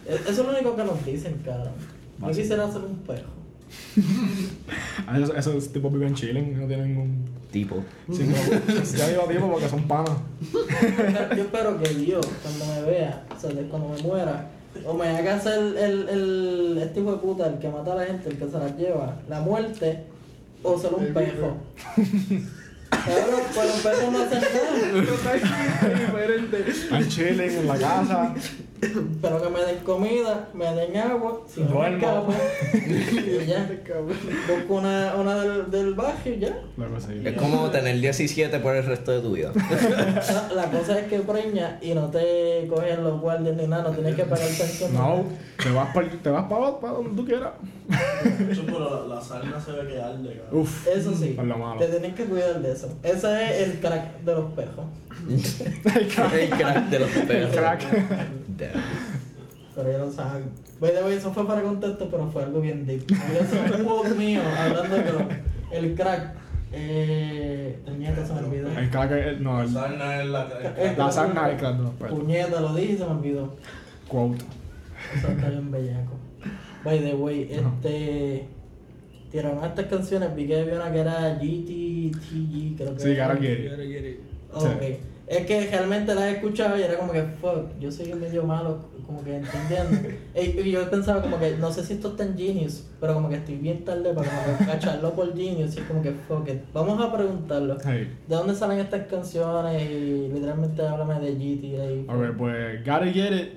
[0.07, 1.72] Eso es lo único que nos dicen, cabrón.
[2.20, 3.28] Yo quisiera hacer un perro.
[5.16, 7.24] Esos, esos tipos viven chilling, no tienen ningún...
[7.52, 7.76] tipo.
[8.10, 10.16] Sí, no, ya digo tipo porque son panas.
[11.36, 14.50] Yo espero que Dios, cuando me vea, o sea, de cuando me muera,
[14.86, 18.06] o me haga ser el, el, este hijo de puta, el que mata a la
[18.06, 20.04] gente, el que se las lleva, la muerte,
[20.62, 21.56] o ser un perro.
[22.90, 25.94] Cabrón, pues los perros no hacen nada.
[25.98, 26.70] diferente.
[26.70, 28.34] Están chilling en la casa.
[29.22, 32.32] Pero que me den comida, me den agua, si no me escapo,
[32.74, 33.70] y ya.
[34.48, 36.60] Busco una, una del, del barrio y ya.
[37.24, 39.52] Es como tener 17 por el resto de tu vida.
[40.52, 43.90] La, la cosa es que preña y no te cogen los guardias ni nada, no
[43.90, 44.92] tienes que pagar pensión.
[44.94, 45.24] No,
[45.62, 47.52] te vas para te vas para donde tú quieras.
[47.88, 50.62] Pero la, la sarna se ve que arde, cabrón.
[50.62, 50.86] Uf.
[50.88, 51.78] Eso sí, lo malo.
[51.80, 52.88] te tienes que cuidar de eso.
[53.02, 54.84] Ese es el crack de los pejos.
[56.34, 57.50] el crack de los El perros.
[57.56, 57.82] crack.
[58.56, 58.82] Damn.
[59.74, 60.44] Pero ya lo saben.
[60.80, 63.06] By the way, eso fue para contexto, pero fue algo bien deep.
[63.08, 65.28] Yo un post mío hablando de que lo-
[65.72, 66.34] el crack.
[66.74, 68.68] Eh, puñeta, se me olvidó.
[68.78, 69.40] El crack es...
[69.40, 72.18] No, La el, sarna es la Eh, la sarna es el crack de los perros.
[72.18, 73.56] Puñeta, lo dije y se me olvidó.
[74.08, 74.44] Quote.
[75.16, 76.12] Eso está bien bellaco.
[76.84, 78.46] By the way, este.
[79.30, 83.28] Tiraron estas canciones, vi que había una que era GTTG, creo que Sí, era.
[83.28, 83.68] Gara Gary.
[83.68, 84.20] Gotta get it.
[84.52, 84.82] Ok.
[85.26, 88.80] Es que realmente las he escuchado y era como que, fuck, yo soy medio malo,
[89.06, 90.10] como que entendiendo.
[90.34, 93.36] y yo pensaba como que, no sé si esto está en Genius, pero como que
[93.36, 96.60] estoy bien tarde para cacharlo por Genius y es como que, fuck it.
[96.74, 97.78] Vamos a preguntarlo.
[97.82, 98.14] Hey.
[98.28, 99.82] ¿De dónde salen estas canciones?
[99.90, 102.14] Y literalmente háblame de GTA.
[102.14, 103.48] Ok, pues Gotta Get It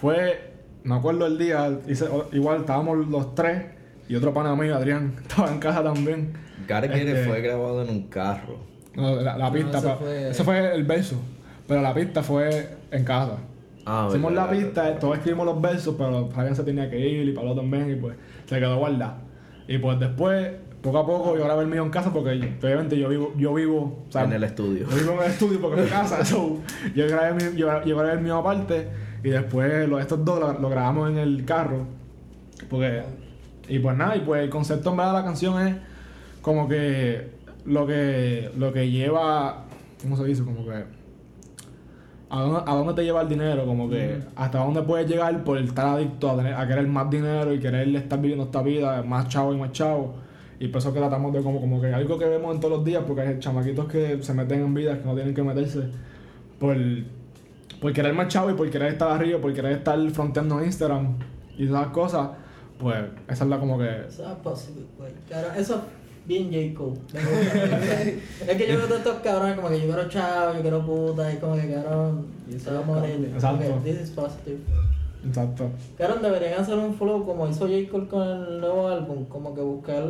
[0.00, 0.53] fue,
[0.84, 3.64] me acuerdo el día, hice- igual estábamos los tres
[4.08, 6.32] y otro pana mío, Adrián, estaba en casa también.
[6.66, 8.58] It Este- fue grabado en un carro.
[8.94, 11.16] No, la, la No, pista, eso pa- fue- ese fue el verso,
[11.66, 13.38] pero la pista fue en casa.
[13.86, 14.98] Ah, Hicimos verdad, la pista, verdad.
[15.00, 18.16] todos escribimos los versos, pero Fabián se tenía que ir y Pablo también, y pues
[18.46, 19.18] se quedó guardada.
[19.68, 22.30] Y pues después poco a poco yo grabé el mío en casa porque
[22.62, 24.88] obviamente yo vivo, yo vivo, o sea, En el estudio.
[24.88, 26.58] yo vivo en el estudio porque es mi casa, so,
[26.94, 28.88] yo grabé, mi- yo, yo grabé el mío aparte
[29.24, 31.86] y después estos dos lo, lo grabamos en el carro.
[32.70, 33.02] Porque,
[33.68, 35.76] y pues nada, y pues el concepto en verdad de la canción es
[36.42, 37.30] como que
[37.64, 39.64] lo que, lo que lleva,
[40.02, 40.44] ¿cómo se dice?
[40.44, 40.84] Como que,
[42.30, 43.64] ¿a dónde, a dónde te lleva el dinero?
[43.64, 47.52] Como que, hasta dónde puedes llegar por estar adicto a, tener- a querer más dinero
[47.54, 50.14] y querer estar viviendo esta vida, más chavo y más chavo.
[50.60, 52.84] Y por eso que tratamos de como, como que algo que vemos en todos los
[52.84, 55.88] días, porque hay chamaquitos que se meten en vidas que no tienen que meterse
[56.58, 56.76] por,
[57.84, 61.18] por querer más chavo y por querer estar arriba, por querer estar fronteando Instagram
[61.58, 62.30] y todas esas cosas,
[62.78, 62.96] pues
[63.28, 64.06] esa es la como que...
[64.08, 65.12] Eso es posible, güey.
[65.28, 65.80] Cabrón, eso es
[66.26, 66.78] bien J.
[66.78, 66.98] Cole.
[67.12, 68.02] Me gusta.
[68.52, 71.30] es que yo veo todos estos cabrones como que yo quiero chavo, yo quiero puta,
[71.30, 73.30] y como que cabrón, Y eso se va a es morir.
[73.34, 73.74] Exacto.
[73.74, 74.58] Ok, This is positive.
[75.26, 75.70] Exacto.
[75.98, 77.90] Cabrón, deberían hacer un flow como hizo J.
[77.90, 80.04] Cole con el nuevo álbum, como que buscar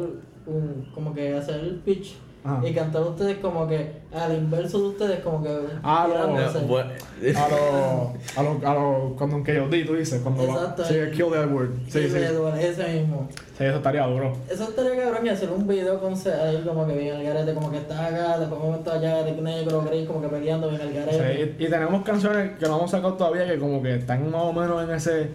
[0.47, 2.15] un, como que hacer el pitch
[2.47, 2.61] Ajá.
[2.69, 6.69] y cantar ustedes como que al inverso de ustedes, como que no.
[6.69, 6.91] Bueno,
[7.37, 10.85] A lo, a lo, a lo, cuando un KOD tú dices, cuando va- Exacto.
[10.85, 11.71] sí, Kill the Edward.
[11.89, 12.17] Sí, sí.
[12.61, 13.29] Ese, mismo.
[13.57, 14.33] Sí, eso estaría duro.
[14.51, 17.55] Eso estaría cabrón y hacer un video con se- ahí como que bien el garete,
[17.55, 20.83] como que está acá, después como está allá, de negro, gris, como que peleando bien
[20.83, 21.35] el garete.
[21.47, 24.43] Sí, y, y tenemos canciones que no hemos sacado todavía que como que están más
[24.43, 25.31] o menos en ese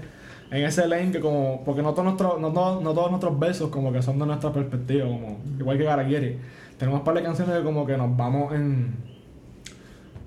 [0.51, 3.69] en ese lane que como porque no todos nuestros no, todos- no todos nuestros versos
[3.69, 6.37] como que son de nuestra perspectiva como igual que Garagieri
[6.79, 8.95] tenemos un par de canciones que como que nos vamos en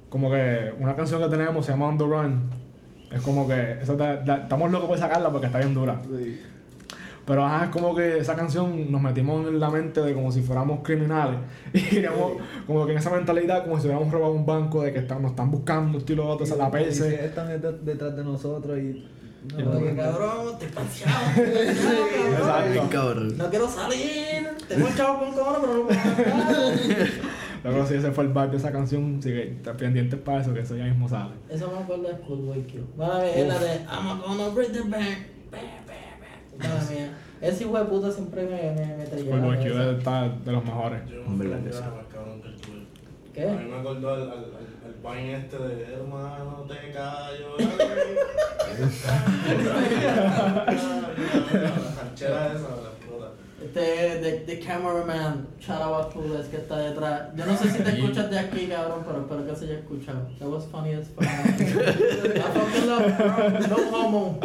[0.09, 2.41] como que una canción que tenemos se llama On the Run
[3.11, 6.01] es como que esa la- estamos locos por sacarla porque está bien dura
[7.25, 10.43] pero ajá, es como que esa canción nos metimos en la mente de como si
[10.43, 11.39] fuéramos criminales.
[11.73, 12.33] Y queríamos,
[12.67, 15.31] como que en esa mentalidad, como si hubiéramos robado un banco de que están, nos
[15.31, 17.25] están buscando, estilo otro, la Y si perse.
[17.27, 19.07] están det- detrás de nosotros y...
[19.49, 20.57] Cabrón, cabrón.
[21.59, 22.89] Exacto.
[22.91, 23.37] cabrón.
[23.37, 25.99] No quiero salir, tengo el chavo con cojones, pero no puedo.
[27.65, 30.61] Luego sí, ese fue el vibe de esa canción, así que pendientes para eso, que
[30.61, 31.33] eso ya mismo sale.
[31.49, 32.79] Eso me acuerda de Schoolboy Q.
[33.35, 35.19] Es la de I'm gonna bring the bank.
[36.59, 37.13] Mala mía.
[37.41, 40.65] Ese hijo de puta siempre me, me, me trillaba Porque la Q está de los
[40.65, 41.01] mejores.
[41.09, 41.51] Yo me sí.
[41.51, 42.79] más cabrón que el tuyo.
[43.35, 43.49] ¿Qué?
[43.49, 44.31] A mí me acordó al,
[45.03, 47.57] vine este de hermano te callo.
[47.59, 47.67] La
[52.03, 53.29] ranchera esa, la explota.
[53.63, 57.29] Este de, de cameraman, a Clueless que está detrás.
[57.37, 60.29] Yo no sé si te escuchas de aquí, cabrón, pero espero que se haya escuchado.
[60.39, 61.25] That was funny as fuck.
[61.25, 61.27] I
[62.53, 63.51] fucking love, bro.
[63.69, 64.39] No homo.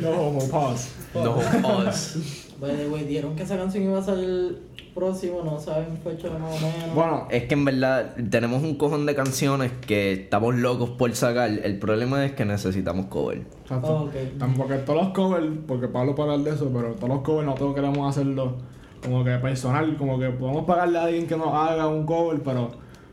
[0.00, 0.88] No homo, pause.
[1.14, 2.46] No pause.
[2.60, 4.58] By the way, dieron que esa canción iba a salir
[4.94, 6.94] próximo, no saben fecha más o menos.
[6.94, 11.50] Bueno, Es que en verdad tenemos un cojón de canciones que estamos locos por sacar.
[11.50, 13.42] El problema es que necesitamos cover.
[13.62, 13.88] exacto.
[13.88, 14.14] Oh, ok.
[14.38, 18.08] Tampoco todos los covers, porque Pablo hablar de eso, pero todos los covers nosotros queremos
[18.08, 18.56] hacerlo
[19.02, 22.70] como que personal, como que podemos pagarle a alguien que nos haga un cover, pero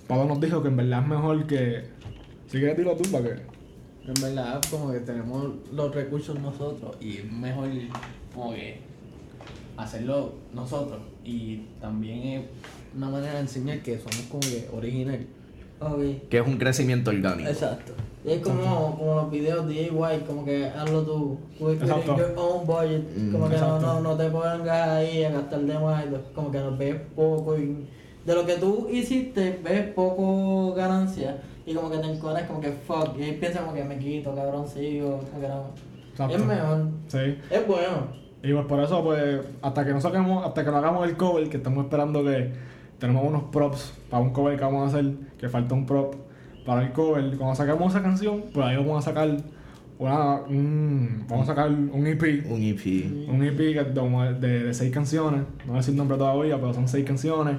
[0.07, 1.89] Pablo nos dijo que en verdad es mejor que.
[2.47, 3.57] Si quieres, dilo tú para que.
[4.07, 7.67] En verdad, como que tenemos los recursos nosotros y es mejor
[8.33, 8.79] como que
[9.75, 10.99] hacerlo nosotros.
[11.27, 12.41] Y también es
[12.95, 15.27] una manera de enseñar que somos como que original.
[16.29, 17.49] Que es un crecimiento orgánico.
[17.49, 17.93] Exacto.
[18.25, 19.91] Y es como, como los videos DIY,
[20.25, 24.29] como que hazlo tú, with your own budget, Mm, como que no, no, no te
[24.29, 27.85] pongas ahí a gastar de más, como que nos ves poco y
[28.25, 32.71] de lo que tú hiciste ves poco ganancia y como que te encoras como que
[32.71, 35.63] fuck, y piensas como que me quito, cabrón, sigo, como que no.
[36.11, 36.35] Exacto.
[36.37, 37.37] Es mejor, Sí.
[37.51, 38.26] es bueno.
[38.43, 41.50] Y pues por eso, pues, hasta que no saquemos, hasta que no hagamos el cover,
[41.50, 42.52] que estamos esperando que
[43.00, 46.15] tenemos unos props para un cover que vamos a hacer, que falta un prop
[46.65, 47.36] para el cover.
[47.38, 49.30] Cuando saquemos esa canción, pues ahí vamos a sacar
[50.00, 52.45] una, un- vamos a sacar un EP.
[52.50, 53.30] Un EP.
[53.30, 56.88] Un EP de, de, de seis canciones, no voy a decir nombre todavía, pero son
[56.88, 57.58] seis canciones.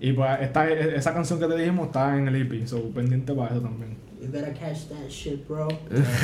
[0.00, 3.50] Y pues esta, esa canción que te dijimos está en el EP, so pendiente para
[3.50, 3.96] eso también.
[4.20, 5.68] You better catch that shit, bro.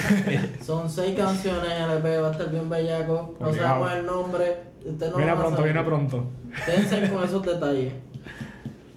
[0.62, 3.35] Son seis canciones en el EP, va a estar bien bellaco.
[3.40, 4.56] No sabemos el nombre.
[4.85, 5.72] Usted no viene va a pronto, saber.
[5.72, 6.24] viene pronto.
[6.66, 7.92] Quédense con esos detalles.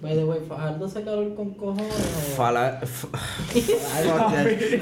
[0.02, 1.86] By the way, Fajardo hace calor con cojones.
[1.86, 2.80] o- Fala...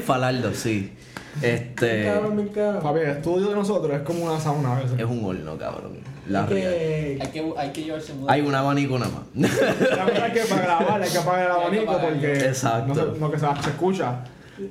[0.05, 0.93] Falardo, sí.
[1.41, 2.05] Bien Este...
[2.05, 2.83] cabrón, bien cabrón.
[2.83, 4.99] Papi, el estudio de nosotros es como una sauna a veces.
[4.99, 5.99] Es un horno, cabrón.
[6.29, 6.73] La real.
[6.73, 8.31] que- Hay que, hay que llevarse mucho.
[8.31, 9.51] Hay un abanico nada más.
[9.97, 12.95] La verdad es que para grabar hay que apagar el Hay abanico porque Exacto.
[12.95, 14.25] no, se, no que se, se escucha.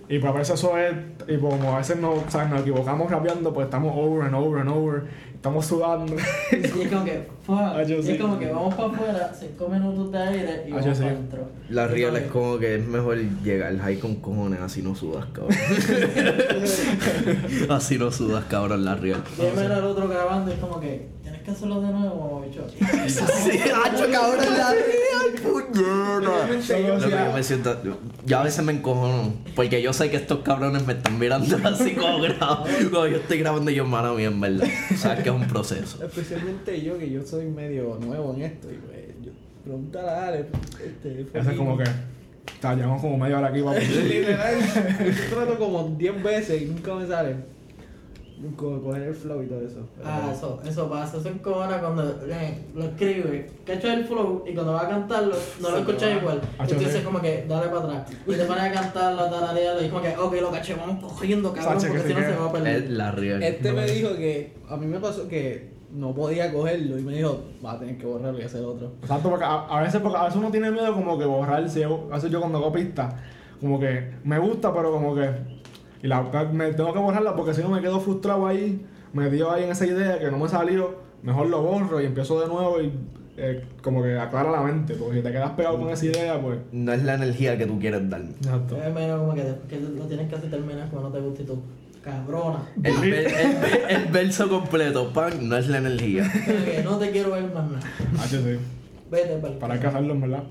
[0.10, 0.94] Y pues a veces eso es,
[1.30, 2.50] y pues como a veces no, ¿sabes?
[2.50, 6.14] nos equivocamos rapeando, pues estamos over and over and over, estamos sudando.
[6.52, 7.56] Y es como que, fuck.
[7.58, 8.12] Ah, y sí.
[8.12, 11.04] es como que vamos para afuera, cinco minutos de aire y Ah, vamos sí.
[11.04, 11.48] para adentro.
[11.70, 13.16] La real es como que es mejor
[13.46, 15.56] llegar high con cojones, así no sudas, cabrón.
[17.70, 19.24] así no sudas, cabrón, la real.
[19.38, 21.08] Y era el otro grabando y es como que
[21.48, 22.68] que hacerlo de nuevo, bicho.
[23.08, 26.20] Sí, hacho, cabrón, la real, puñeta.
[26.20, 27.78] Realmente yo- Lo que yo me siento,
[28.26, 31.94] yo a veces me encojono, porque yo sé que estos cabrones me están mirando así
[31.96, 32.66] como grabo.
[32.92, 34.68] Como yo estoy grabando yo, mano mía, en verdad.
[34.98, 36.04] Sabes que es un proceso.
[36.04, 38.68] Especialmente yo, que yo soy medio nuevo en esto.
[38.70, 39.32] Y pues, yo,
[39.64, 40.46] pregúntale a Ale.
[40.86, 41.84] Este, Ese es como que.
[41.84, 44.56] O sea, llevamos como media hora aquí para Literal,
[45.00, 47.36] yo trato como 10 veces y nunca me sale.
[48.56, 49.80] Coger el flow y todo eso.
[50.04, 54.74] Ah, eso, eso pasa, eso encojona cuando eh, lo escribe, cacho el flow y cuando
[54.74, 56.42] va a cantarlo no lo escuchas igual.
[56.60, 56.86] Ah, Y tú sí.
[56.86, 58.12] dices como que dale para atrás.
[58.28, 61.52] Y te pones a cantarlo, a tararearlo y como que, ok, lo caché, vamos cogiendo
[61.52, 62.90] cabrón porque si no se va a Es perder.
[62.92, 63.42] la real.
[63.44, 67.16] Este No, me dijo que a mí me pasó que no podía cogerlo y me
[67.16, 68.92] dijo, va a tener que borrarlo y hacer otro.
[69.02, 71.86] Exacto, porque a, a veces, porque a veces uno tiene miedo como que borrarse.
[71.86, 73.16] A veces yo cuando hago pista,
[73.60, 75.57] como que me gusta, pero como que.
[76.04, 79.64] Y la, me tengo que borrarla porque si no me quedo frustrado ahí, metido ahí
[79.64, 82.92] en esa idea que no me salió, mejor lo borro y empiezo de nuevo y
[83.38, 84.94] eh, como que aclara la mente.
[84.96, 86.60] Porque si te quedas pegado con esa idea, pues.
[86.72, 88.22] No es la energía que tú quieres dar.
[88.22, 88.78] Exacto.
[88.82, 91.46] Es menos como que, que lo tienes que hacer terminar como no te gusta y
[91.46, 91.60] tú,
[92.04, 92.60] cabrona.
[92.84, 96.32] El, ver- el- el verso completo, pan, no es la energía.
[96.84, 97.80] No te quiero ver más nada.
[98.20, 98.58] Ah, sí, sí.
[99.10, 100.44] Vete Para hacerlo, en verdad.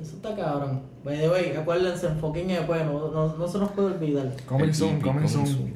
[0.00, 0.80] Eso está cabrón.
[1.08, 4.30] By the way, acuérdense, fucking después, no, no, no se nos puede olvidar.
[4.46, 5.72] Coming soon, coming soon.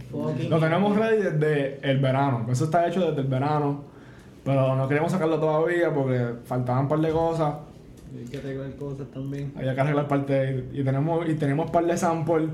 [0.51, 2.47] Lo tenemos ready desde el verano.
[2.51, 3.83] Eso está hecho desde el verano.
[4.45, 7.55] Pero no queríamos sacarlo todavía porque faltaban un par de cosas.
[8.15, 9.55] Hay que arreglar cosas también.
[9.57, 12.51] Había que arreglar parte y tenemos y tenemos un par de samples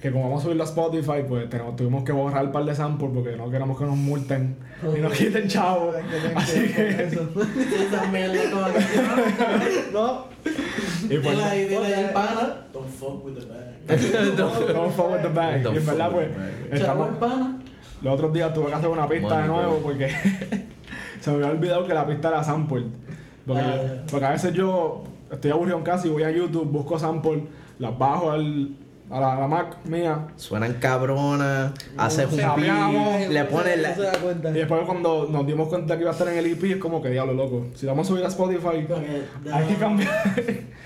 [0.00, 2.74] que como vamos a subirlo a Spotify, pues tenemos, tuvimos que borrar un par de
[2.74, 4.56] samples porque no queremos que nos multen
[4.96, 5.96] y nos quiten chavos.
[6.36, 7.08] Así que que.
[9.92, 10.26] No,
[11.04, 12.66] y pues Dile ahí, dile ahí el pana.
[12.72, 14.36] Don't fuck with the bag.
[14.36, 15.62] don't forward the bag.
[15.62, 16.28] Don't Y en verdad pues
[16.70, 17.58] estamos pana.
[18.02, 19.82] los otros días tuve que hacer una pista de nuevo bro.
[19.82, 20.10] porque
[21.20, 22.84] se me había olvidado que la pista era sample.
[23.46, 26.98] Porque, Ah, porque a veces yo estoy aburrido en casa y voy a YouTube, busco
[26.98, 27.44] sample,
[27.78, 28.76] las bajo al,
[29.10, 34.50] a, la, a la Mac mía Suenan cabronas, haces un beat, le pones la...
[34.50, 37.02] Y después cuando nos dimos cuenta que iba a estar en el EP es como
[37.02, 37.66] que diablo loco.
[37.74, 40.34] Si vamos a subir a Spotify, que, hay que cambiar.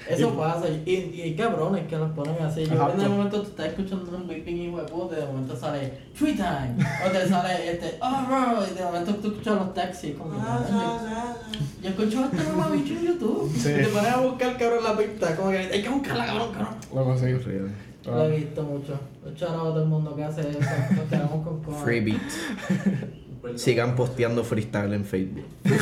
[0.09, 2.65] Eso pasa, y, y hay cabrones que los ponen así.
[2.67, 2.95] Yo Exacto.
[2.95, 7.11] en el momento tú estás escuchando un puta, y de momento sale Free Time, o
[7.11, 10.99] te sale este, oh bro, y de momento tú escuchas los taxis, como que, "Coño,
[11.83, 13.53] yo escucho este nuevo bicho en YouTube.
[13.57, 13.71] Sí.
[13.71, 16.75] Y te pones a buscar cabrón la pista, como que hay que buscarla cabrón, cabrón.
[16.95, 17.27] Loco, sí.
[18.05, 18.99] Lo he visto mucho.
[19.25, 21.83] Los charos a todo el mundo que hace eso, nos quedamos con cojones.
[21.83, 22.21] Free.
[23.57, 25.45] Sigan posteando freestyle en Facebook.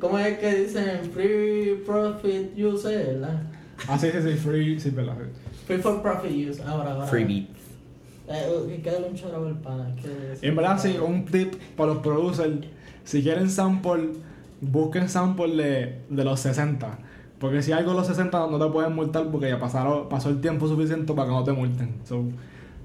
[0.00, 3.42] ¿Cómo es que dicen free profit use, verdad?
[3.88, 5.16] Ah, sí, sí, sí, free, sí, verdad.
[5.66, 7.06] Free for profit use, ahora, ahora.
[7.06, 7.60] Free beats.
[8.28, 9.94] Eh, que un chorro al pana.
[9.96, 12.66] Que en verdad, sí, un tip para los producers.
[13.04, 14.10] Si quieren sample,
[14.60, 16.98] busquen sample de, de los 60.
[17.38, 20.40] Porque si algo de los 60 no te pueden multar porque ya pasaron, pasó el
[20.40, 21.94] tiempo suficiente para que no te multen.
[22.04, 22.24] So,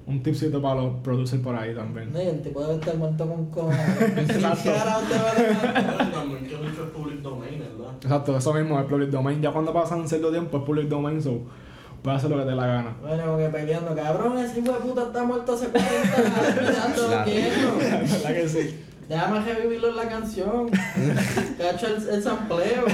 [0.04, 2.12] un tipcito para los producers por ahí también.
[2.12, 3.78] No, y el tipo debe estar muerto con cojones.
[4.00, 4.62] Exacto.
[4.64, 6.12] ¿Qué carajo te va a dejar?
[6.12, 7.94] También que mucho es public domain, ¿verdad?
[8.02, 9.40] Exacto, eso mismo es public domain.
[9.40, 11.40] Ya cuando pasan cierto tiempo es public domain, so
[12.02, 12.96] puedes hacer lo que te dé la gana.
[13.00, 17.30] Bueno, como que peleando, cabrón, ese hijo de puta está muerto hace 40 años, Claro.
[17.78, 18.80] ¿Verdad que sí?
[19.08, 20.68] Déjame revivirlo en la canción.
[21.58, 22.84] Cacho el, el sampleo.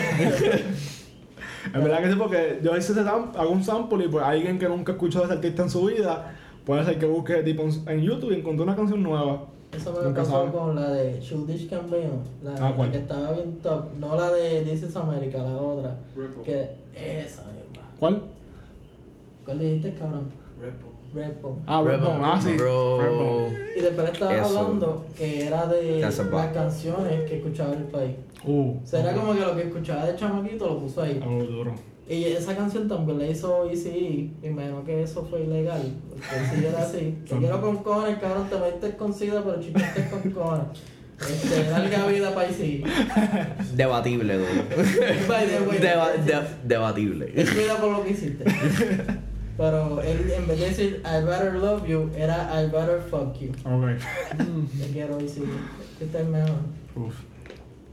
[1.74, 4.68] Es verdad que sí, porque yo hice ese hago un sample y pues alguien que
[4.68, 8.00] nunca escuchó de ese artista en su vida, puede ser que busque tipo en- en
[8.02, 9.46] YouTube y encontré una canción nueva.
[9.72, 10.50] Eso me Nunca pasó sabe.
[10.52, 14.82] con la de Childish Gambino, la, Ah, que estaba bien top, no la de This
[14.84, 15.96] is America, la otra.
[16.42, 17.82] Que esa misma.
[18.00, 18.22] ¿Cuál?
[19.48, 20.28] ¿Cuál dijiste, cabrón?
[20.60, 20.92] Repo.
[21.14, 21.58] Repo.
[21.66, 22.52] Ah, Redbone, ah, sí.
[22.58, 23.00] Bro.
[23.00, 23.58] Redbone.
[23.78, 24.58] Y después estaba Eso.
[24.58, 28.16] hablando que era de las canciones que escuchaba el país.
[28.44, 28.72] Uh.
[28.72, 31.18] O sea, era como que lo que escuchaba de chamaquito lo puso ahí.
[31.22, 31.72] Algo duro.
[32.06, 35.94] Y esa canción también la hizo Easy y me imagino que eso fue ilegal.
[36.10, 37.16] Porque si era así.
[37.26, 40.66] Te quiero con cojones, cabrón, te metes con sida, pero chicaste con cojones.
[41.20, 42.84] Este, larga vida para Easy.
[43.74, 45.80] Debatible, güey.
[45.80, 47.32] Deba- de- debatible.
[47.32, 48.44] cuidado por lo que hiciste.
[49.58, 53.50] Pero él, en vez de decir I better love you, era I better fuck you.
[53.64, 53.98] Ok.
[54.78, 55.18] Te quiero.
[55.18, 55.42] Este
[56.00, 56.60] es el mejor.
[56.94, 57.14] Uf.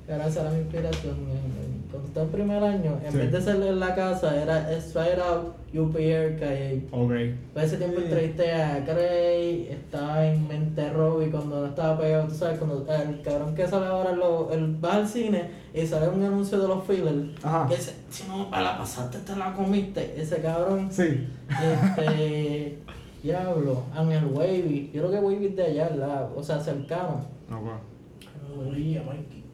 [0.07, 1.15] Esa era mi inspiración.
[1.15, 1.31] en-
[1.71, 3.17] en- Cuando estaba en primer año, en Sí.
[3.19, 6.83] vez de hacerlo en la casa, era Straight Out, UPR, Calle.
[6.91, 7.11] Ok.
[7.53, 12.35] Para ese tiempo entrevisté a Cray, estaba en Mente Robbie cuando no estaba pegado, tú
[12.35, 16.21] sabes, cuando el cabrón que sale ahora, lo, el, va al cine y sale un
[16.21, 17.65] anuncio de los fillers, Ajá.
[17.69, 21.27] que dice, si no para la pasaste te la comiste, ese cabrón, Sí.
[21.49, 22.77] este,
[23.23, 28.67] diablo, Ángel Wavy, yo creo que Wavy es de allá, o sea, cercano, Ok.
[28.69, 29.44] María, Mikey.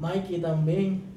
[0.00, 1.08] Mikey también.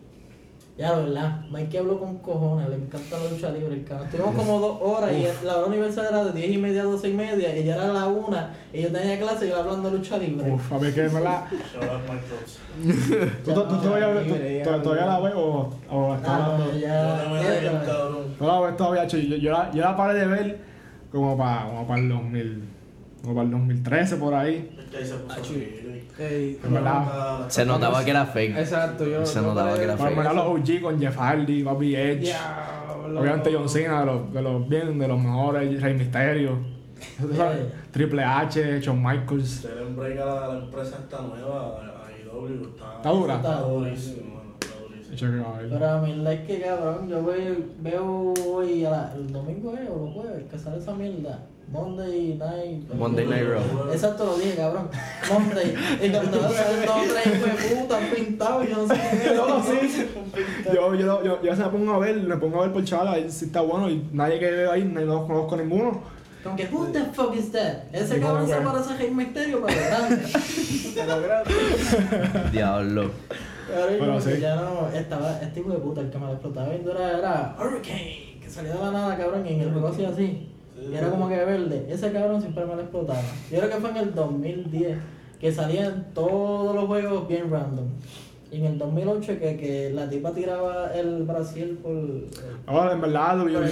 [0.76, 1.42] Ya, ¿verdad?
[1.52, 4.08] Mikey habló con cojones, le encanta la lucha libre, el cabrón.
[4.08, 7.10] Estuvimos como dos horas y la hora universal era de 10 y media a 12
[7.10, 9.98] y media, y ya era la una, y yo tenía clase y yo hablando de
[10.00, 10.52] lucha libre.
[10.52, 10.92] Uf, a ver
[11.92, 13.44] out Mike Phelps.
[13.46, 16.74] ¿Tú, tú, tú todavía, tú- tú- todavía la ves o, o estás Ah, hablando?
[16.74, 17.24] no, ya.
[17.28, 18.24] no me ya, cabrón.
[18.40, 20.58] No la ves todavía, yo, yo, la, yo la paré de ver
[21.12, 22.64] como para como para el 2000,
[23.24, 24.70] como para el 2013 por ahí.
[24.78, 26.04] Es que ahí se puso Ah, horrible.
[26.20, 27.46] Ey, En verdad.
[27.50, 28.58] Se notaba que era fake.
[28.58, 29.26] Exacto, yo.
[29.26, 30.16] Se notaba que era fake.
[30.18, 32.20] los OG con Jeff Hardy, Bobby Edge.
[32.20, 33.20] Diablo.
[33.22, 36.58] Obviamente John Cena, de los, de los bien, de los mejores, Rey Misterio.
[37.34, 37.54] Yeah.
[37.92, 39.50] Triple H, Shawn Michaels.
[39.50, 42.64] Se le break a la, la empresa esta nueva, a IW.
[42.70, 43.36] Está, Está dura.
[43.36, 43.90] Está dura.
[43.90, 45.14] durísimo, mano, está durísimo.
[45.16, 45.70] Echa que va a ver.
[45.70, 49.74] Pero a mí la es que cabrón, yo veo, veo hoy a la- el domingo
[49.78, 51.40] eh, o los jueves que sale esa mierda.
[51.74, 52.94] Monday night.
[52.94, 53.92] Monday Night Raw.
[53.92, 54.90] Exacto lo dije, cabrón.
[55.28, 55.76] Monday.
[56.04, 59.36] Y cuando dos tres de puta pintados, yo no sé qué es.
[59.36, 60.08] No, sí.
[60.72, 63.08] Yo, yo, yo, yo se me pongo a ver, me pongo a ver por chaval,
[63.08, 66.02] a ver si está bueno y nadie que veo ahí, no conozco ninguno.
[66.44, 67.86] Como que, who the fuck is that?
[67.92, 70.24] Ese cabrón se parece a Rey Misterio, pero grande.
[70.94, 72.50] Pero grande.
[72.52, 73.12] Diablo.
[73.68, 74.40] Pero sí.
[74.40, 77.56] ya no, estaba, este hijo de puta, el que me lo explotaba viendo era, era
[77.60, 80.50] Hurricane, que salía de la nada, cabrón, y en el hacía así.
[80.92, 81.86] Y era como que verde.
[81.90, 83.22] Ese cabrón siempre me lo explotaba.
[83.52, 84.98] Yo creo que fue en el 2010
[85.40, 87.86] que salían todos los juegos bien random.
[88.52, 91.96] Y en el 2008 que, que la tipa tiraba el Brasil por,
[92.68, 93.72] Ahora, en verdad, por el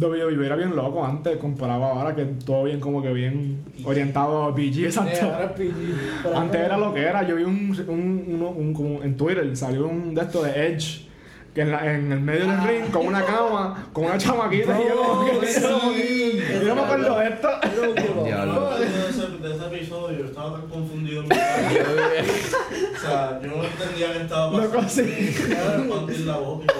[0.00, 4.54] WWE era bien loco antes, comparado ahora que todo bien como que bien orientado a
[4.54, 5.26] PG, Eh, exacto.
[6.34, 9.86] Antes era lo que era, yo vi un, un, uno- un- como en Twitter, salió
[9.88, 11.05] un de estos de Edge,
[11.56, 14.88] que en, la- en el medio del ring, con una cama, con una chamaquita, y
[14.88, 15.62] yo que, sí.
[16.62, 17.48] yo no me acuerdo de esto.
[17.74, 18.52] Yo me Diablo.
[18.52, 22.58] acuerdo de ese, de ese episodio, yo estaba tan confundido en mi cabeza.
[22.94, 25.02] O sea, yo no entendía qué estaba pasando.
[25.78, 26.74] Me partir la boca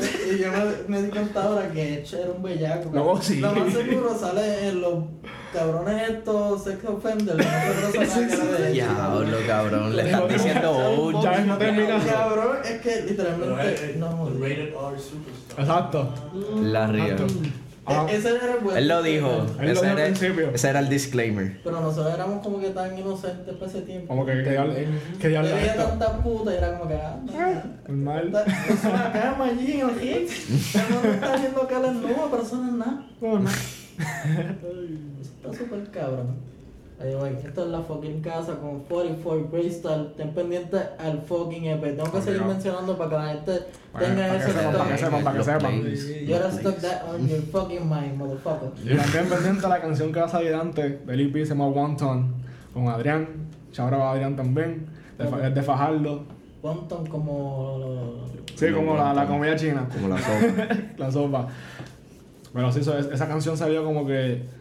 [0.00, 0.48] y yo
[0.88, 2.90] me, me di cuenta ahora que Edge era un bellaco.
[2.92, 3.38] No, sí.
[3.40, 5.04] Lo más seguro sale en los
[5.52, 7.38] cabrones estos sex offenders.
[7.38, 8.72] No que era de Edge.
[8.72, 9.96] Diablo, cabrón.
[9.96, 12.04] Le estás diciendo oh, Ya ves, no termina.
[12.04, 13.90] Cabrón, es que literalmente.
[13.90, 14.40] es No, el joder.
[14.40, 15.60] rated R superstar.
[15.60, 16.14] Exacto.
[16.62, 17.16] La ría.
[17.90, 18.06] Ah.
[18.08, 19.28] E- Ese era el buen Él lo dijo.
[19.28, 20.50] Él lo Ese dijo al era, principio.
[20.54, 21.60] ese era el disclaimer.
[21.64, 24.08] Pero nosotros éramos como que tan inocentes para ese tiempo.
[24.08, 24.74] Como que, que diablo,
[25.20, 25.84] que veía esto.
[25.84, 26.94] tanta puta y era como que.
[26.96, 27.16] Ah,
[27.88, 28.26] Normal.
[28.28, 30.30] está- Es una cama allí en el hit.
[30.90, 33.06] No está viendo que él es nuevo, pero eso no es nada.
[33.20, 33.50] No, no.
[33.50, 36.36] Eso está súper cabrón.
[37.00, 40.12] Güey, esto es la fucking casa con 44 Greystar.
[40.18, 41.96] Ten pendiente al fucking EP.
[41.96, 43.52] Tengo que seguir mencionando para que la gente
[43.98, 45.72] tenga que eso para que sepan, para que sepan.
[46.26, 46.82] You gotta plays.
[46.82, 48.70] that on your fucking mind, motherfucker.
[48.84, 51.68] Y también pendiente a la canción que va a salir antes del EP se llama
[51.68, 52.34] One Ton
[52.74, 53.26] con Adrián.
[53.72, 54.86] Chabra va Adrián también.
[55.18, 56.24] Es de Fajardo.
[56.62, 58.26] Wonton como.
[58.54, 59.88] Sí, como la, la comida china.
[59.90, 60.74] Como la sopa.
[60.98, 61.48] la sopa.
[62.52, 64.59] Pero sí, eso- esa canción salió como que.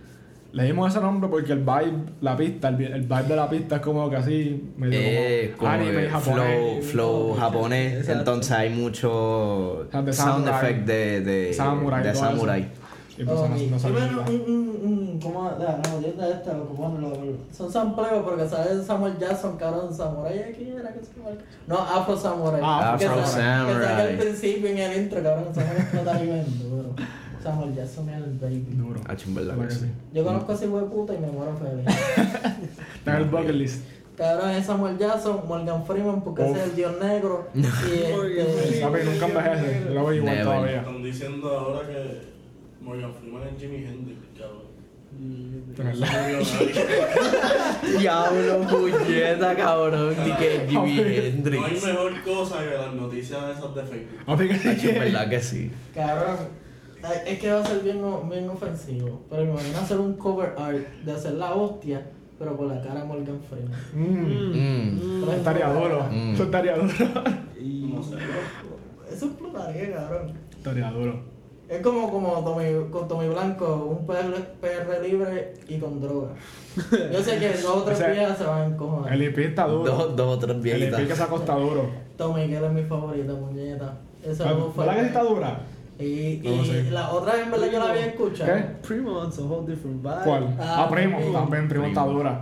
[0.51, 3.47] Le dimos ese nombre porque el vibe, la pista, el, vi- el vibe de la
[3.49, 6.85] pista es como que así, medio Eh, como como anime que flow, japonés.
[6.91, 7.93] flow japonés.
[7.99, 8.19] Exacto.
[8.19, 10.55] Entonces hay mucho sea, de sound samurai.
[10.71, 12.67] effect de, de Samurai, de samurai.
[13.17, 13.37] Y pues
[17.51, 21.35] son sampleos porque sale Samuel Jackson, cabrón, Samurai aquí era que se llama?
[21.67, 22.61] No, Afro Samurai.
[22.63, 24.01] Ah, que Afro sa- Que Samurai.
[24.11, 25.45] al principio en el intro, cabrón.
[27.43, 28.65] Samuel Jackson es el baby.
[28.71, 28.99] Duro.
[29.07, 29.85] Ah, verdad que sí.
[30.13, 31.85] Yo conozco a ese hijo de puta y me muero feliz.
[32.97, 33.83] Está en el bucket list.
[34.17, 37.47] Cabrón, es Samuel Jackson, Morgan Freeman porque ese es el dios negro.
[37.55, 39.85] y este, Papi, nunca envejece.
[39.93, 40.77] Lo veo igual todavía.
[40.79, 42.21] Están diciendo ahora que
[42.81, 44.67] Morgan Freeman es Jimi Hendrix, cabrón.
[45.11, 45.59] De.
[47.99, 50.15] Diablo, puñeta, cabrón.
[50.25, 51.83] Di que Jimi No hay Hendrix.
[51.85, 54.19] mejor cosa que las noticias esas de Facebook.
[54.27, 55.71] Ah, En verdad que sí.
[55.95, 56.37] Cabrón,
[57.25, 59.21] es que va a ser bien, bien ofensivo.
[59.29, 62.05] Pero me imagino hacer un cover art de hacer la hostia,
[62.37, 63.71] pero con la cara de Morgan Freeman.
[63.93, 65.29] Mm, Mm.
[65.29, 66.03] Es estaría duro.
[66.11, 66.33] Mm.
[66.33, 66.93] Eso estaría duro.
[67.59, 68.15] Y No sé.
[69.13, 70.33] Eso explotaría, cabrón.
[70.51, 71.19] Estaría duro.
[71.67, 76.29] Es como, como Tommy, con Tommy Blanco, un PR, PR libre y con droga.
[77.13, 79.13] Yo sé que dos o tres O sea, viejas se van a encojonar.
[79.13, 79.91] El EP está duro.
[79.91, 81.17] Dos, dos o tres El EP que viejitas.
[81.17, 81.89] sacó está duro.
[82.17, 83.93] Tommy, que él es mi favorita, muñeca.
[84.25, 85.59] Esa fue- ¿Verdad que está dura?
[85.99, 88.53] Y, No la otra vez en verdad yo la había escuchado.
[88.53, 88.61] ¿Qué?
[88.87, 90.23] Primo it's a whole different vibe.
[90.23, 90.55] ¿Cuál?
[90.59, 91.17] Ah, Ah, Primo.
[91.17, 91.33] Primo.
[91.33, 92.41] También Primo está dura.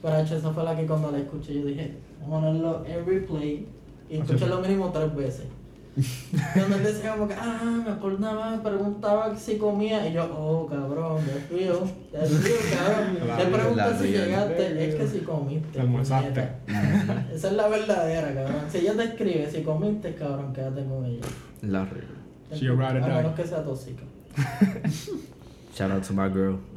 [0.00, 3.06] Pero hecho, esa fue la que cuando la escuché yo dije, vamos a ponerlo en
[3.06, 3.66] replay
[4.08, 5.46] y escuché lo mínimo tres veces.
[6.56, 10.06] Donde él decía como que, ah, me acordaba, preguntaba si comía.
[10.08, 11.80] Y yo, oh, cabrón, desvío,
[12.12, 13.28] desvío, cabrón.
[13.28, 15.80] La Le pregunté la si llegaste, es que si comiste.
[15.80, 16.28] Almorzaste.
[16.66, 17.26] puñeta.
[17.32, 18.62] Esa es la verdadera, cabrón.
[18.68, 21.24] Si ella te escribe, si comiste, cabrón, quédate con ella.
[21.62, 22.13] La regla.
[22.54, 23.22] She a ride or A die.
[23.22, 24.02] menos que sea tóxica.
[25.74, 26.60] Shout out to my girl.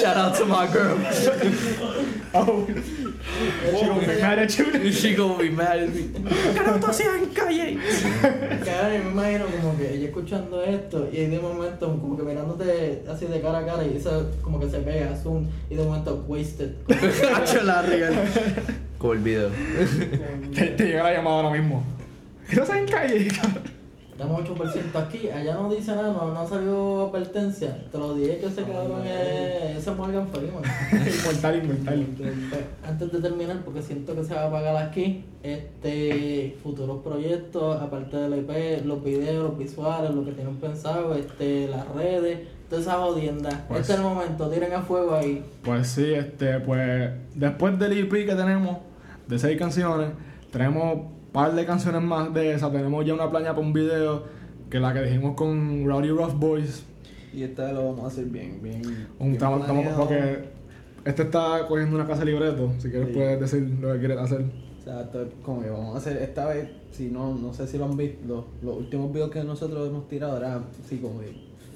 [0.00, 0.98] Shout out to my girl.
[2.32, 2.66] Oh.
[2.66, 4.92] She gonna be mad at you.
[4.92, 6.02] She gonna be mad at me.
[6.04, 7.76] ¿Qué no tú hacías en calle?
[8.64, 13.26] Yo me imagino como que ella escuchando esto y de momento como que mirándote así
[13.26, 16.70] de cara a cara y eso como que se pega, zoom, y de momento wasted.
[17.34, 18.14] Hacho la real.
[19.00, 19.48] Como el video.
[20.54, 21.82] Te, te llega la llamada ahora mismo.
[22.50, 23.28] ¿Qué no en calle?
[24.18, 27.82] Damos 8% aquí, allá no dice nada, no, no salió advertencia.
[27.90, 30.62] Te lo dije que ese cabrón es ese Morgan Freeman.
[31.22, 32.06] inmortal, inmortal.
[32.86, 38.18] Antes de terminar, porque siento que se va a apagar aquí, este futuros proyectos, aparte
[38.18, 42.92] del EP, los videos, los visuales, lo que tienen pensado, este, las redes, toda esa
[42.98, 43.64] jodienda.
[43.68, 45.42] Pues- este es el momento, tiren a fuego ahí.
[45.62, 48.89] Pues sí, este, pues después del EP que tenemos,
[49.30, 50.08] de seis canciones,
[50.52, 52.70] tenemos un par de canciones más de esa.
[52.70, 54.24] Tenemos ya una plaña para un video,
[54.68, 56.84] que la que dijimos con Rowdy Rough Boys.
[57.32, 58.82] Y esta vez lo vamos a hacer bien, bien.
[59.18, 59.66] Un, bien estamos,
[59.96, 60.48] porque
[61.04, 63.14] este está cogiendo una casa de libreto, si quieres Sí.
[63.14, 64.44] puedes decir lo que quieres hacer.
[64.80, 67.66] O sea, esto es como que vamos a hacer esta vez, si no, no sé
[67.66, 71.20] si lo han visto, los, los últimos videos que nosotros hemos tirado eran así como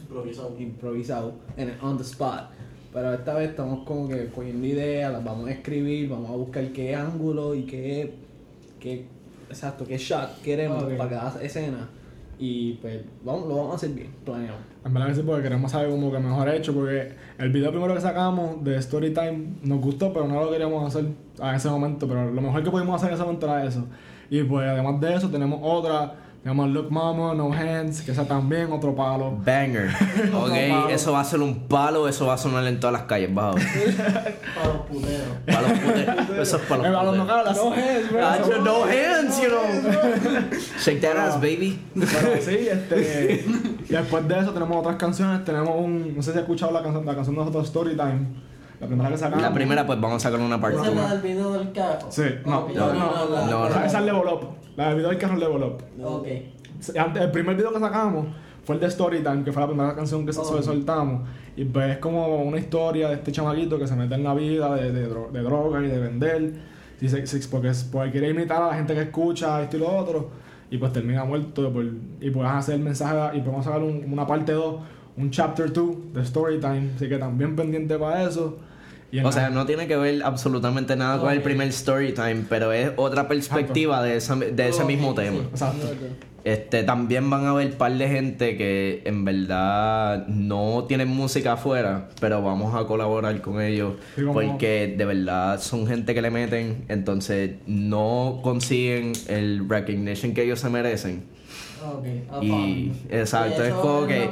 [0.03, 0.55] Improvisado.
[0.59, 2.51] improvisado, en el on the spot.
[2.95, 6.65] Pero esta vez estamos como que cogiendo ideas, las vamos a escribir, vamos a buscar
[6.69, 8.15] qué ángulo y qué,
[8.79, 9.05] qué
[9.49, 11.89] exacto, qué shot queremos para cada escena.
[12.39, 14.59] Y pues vamos, lo vamos a hacer bien, planeado.
[14.85, 17.95] En verdad que sí, porque queremos saber como que mejor hecho, porque el video primero
[17.95, 22.31] que sacamos de Storytime nos gustó, pero no lo queríamos hacer a ese momento, pero
[22.31, 23.89] lo mejor que pudimos hacer en ese momento era eso.
[24.31, 26.15] Y pues además de eso tenemos otra,
[26.45, 29.33] tenemos Look Mama, No Hands, que esa también, otro palo.
[29.45, 29.89] Banger.
[30.27, 30.89] Otro Ok, palo.
[30.91, 33.55] eso va a ser un palo, eso va a sonar en todas las calles, bajo.
[34.55, 35.27] Para los puteros.
[35.47, 36.31] Para los puteros.
[36.39, 37.17] Eso es para Eh, los a los puteros.
[37.17, 37.57] nocaulas.
[37.57, 38.65] No hands, bro.
[38.65, 40.61] No hands, you know.
[40.79, 41.81] Shake that ass, baby.
[41.95, 43.45] Pero sí, este.
[43.89, 45.45] y después de eso tenemos otras canciones.
[45.47, 46.15] Tenemos un.
[46.15, 48.27] No sé si has escuchado la canción, la canción de nosotros Storytime.
[48.85, 49.43] La primera que sacamos.
[49.43, 50.77] La primera, pues vamos a sacar una parte.
[50.79, 52.07] ¿Esa es la del video del carro?
[52.11, 54.41] Sí, no, Ok, no, no, la- no, Esa- Esa es Level Up.
[54.77, 55.83] La del video del carro es Level Up.
[56.03, 56.27] Ok.
[56.99, 58.27] Antes- El primer video que sacamos
[58.65, 60.63] fue el de Storytime, que fue la primera canción que se Oh.
[60.63, 61.29] soltamos.
[61.57, 64.75] Y pues es como una historia de este chamaquito que se mete en la vida
[64.75, 66.53] de, de, dro- de droga y de vender.
[67.01, 69.95] Y se- se- porque, porque quiere imitar a la gente que escucha esto y lo
[69.97, 70.31] otro.
[70.71, 71.73] Y pues termina muerto.
[71.73, 71.85] por-
[72.21, 74.77] y puedes hacer el mensaje y podemos sacar un- una parte 2,
[75.17, 76.91] un chapter 2 de Storytime.
[76.97, 78.57] Así que también pendiente para eso.
[79.23, 82.91] O sea, no tiene que ver absolutamente nada con el primer story time, pero es
[82.97, 85.39] otra perspectiva de, esa- de ese mismo tema.
[85.51, 85.89] Exacto.
[86.43, 92.09] Este, también van a haber par de gente que en verdad no tienen música afuera,
[92.21, 93.95] pero vamos a colaborar con ellos
[94.35, 100.61] porque de verdad son gente que le meten, entonces no consiguen el recognition que ellos
[100.61, 101.23] se merecen.
[101.83, 102.07] Ok.
[102.31, 104.29] a Y- exacto, Y es como que-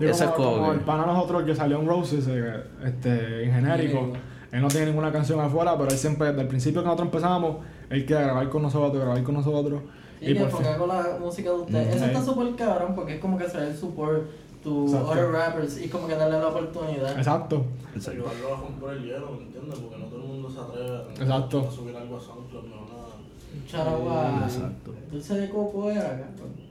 [0.00, 3.52] es como, como como que- el pana nosotros que salió en Roses, eh, este, en
[3.52, 4.12] genérico.
[4.52, 7.56] Él no tiene ninguna canción afuera, pero él siempre, desde el principio que nosotros empezamos,
[7.90, 9.80] él quiere grabar con nosotros, grabar con nosotros.
[10.20, 10.74] Sí, y que por porque fin.
[10.74, 11.86] hago la música de ustedes.
[11.88, 14.22] Mm, Eso está súper cabrón porque es como que se da el support
[14.62, 15.10] to Exacto.
[15.10, 17.18] other rappers y como que darle la oportunidad.
[17.18, 17.64] Exacto.
[17.94, 19.78] Ayudarlo a romper el hielo, ¿me entiendes?
[19.80, 21.66] Porque no todo el mundo se atreve a- Exacto.
[21.68, 23.08] a subir algo a SoundCloud, no nada.
[23.54, 24.40] Un charagua.
[24.44, 24.94] Exacto.
[25.10, 26.63] Dulce de coco era, cabrón.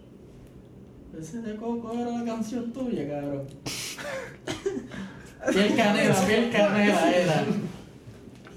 [1.14, 3.43] Dulce de coco era la canción tuya, cabrón.
[5.53, 7.45] piel canela, piel canela era.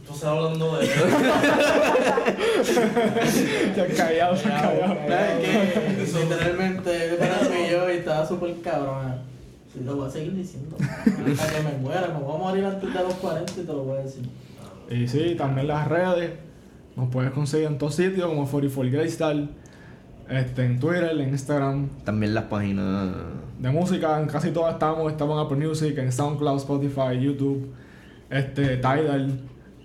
[0.01, 0.87] Entonces hablando de
[2.65, 4.95] Se ha callado, se ha callado.
[5.07, 6.07] ¿Sabes qué?
[6.19, 7.19] Literalmente,
[7.71, 9.17] yo y estaba súper cabrón.
[9.71, 10.79] Sí, lo voy a seguir diciendo.
[10.79, 13.83] Hasta que me muera, me voy a morir antes de los 40 y te lo
[13.83, 14.27] voy a decir.
[14.89, 16.31] Y sí, también las redes.
[16.97, 19.37] Nos puedes conseguir en todos sitios, como 44 Greystar.
[20.29, 21.89] Este, en Twitter, en Instagram.
[22.05, 23.15] También las páginas
[23.61, 25.11] De música, en casi todas estamos.
[25.11, 27.73] Estamos en Apple Music, en SoundCloud, Spotify, YouTube.
[28.31, 29.41] Este, Tidal.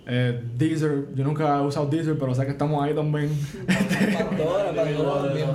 [0.08, 1.14] Eh, Deezer.
[1.14, 3.30] Yo nunca he usado Deezer, pero sé que estamos ahí también.
[3.68, 5.48] Pandora, Pandora también.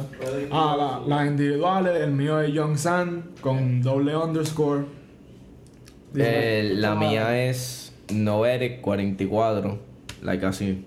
[0.52, 4.84] Ah, la- las individuales, el mío es Young San con doble underscore.
[6.14, 9.76] Eh, la mía es Noeric44,
[10.22, 10.84] like así.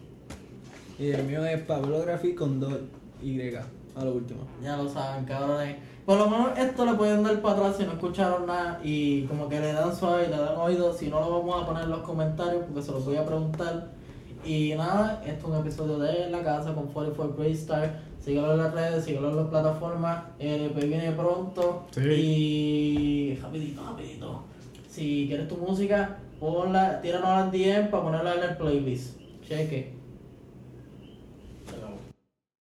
[0.98, 2.74] Y el mío es Pablo Grafi con dos
[3.22, 3.38] Y
[4.00, 4.42] a lo último.
[4.64, 5.76] Ya lo saben, cabrones.
[6.06, 9.48] Por lo menos esto le pueden dar para atrás si no escucharon nada y como
[9.48, 10.92] que le dan suave y le dan oído.
[10.94, 13.92] Si no, lo vamos a poner en los comentarios porque se los voy a preguntar.
[14.44, 18.00] Y nada, esto es un episodio de La Casa con 44 Great Star.
[18.20, 20.24] Síguelo en las redes, síguelo en las plataformas.
[20.40, 21.86] El EP viene pronto.
[21.96, 24.44] Y rapidito, rapidito.
[24.88, 29.20] Si quieres tu música, ponla, tíranos al DM para ponerla en el playlist.
[29.48, 29.99] Cheque.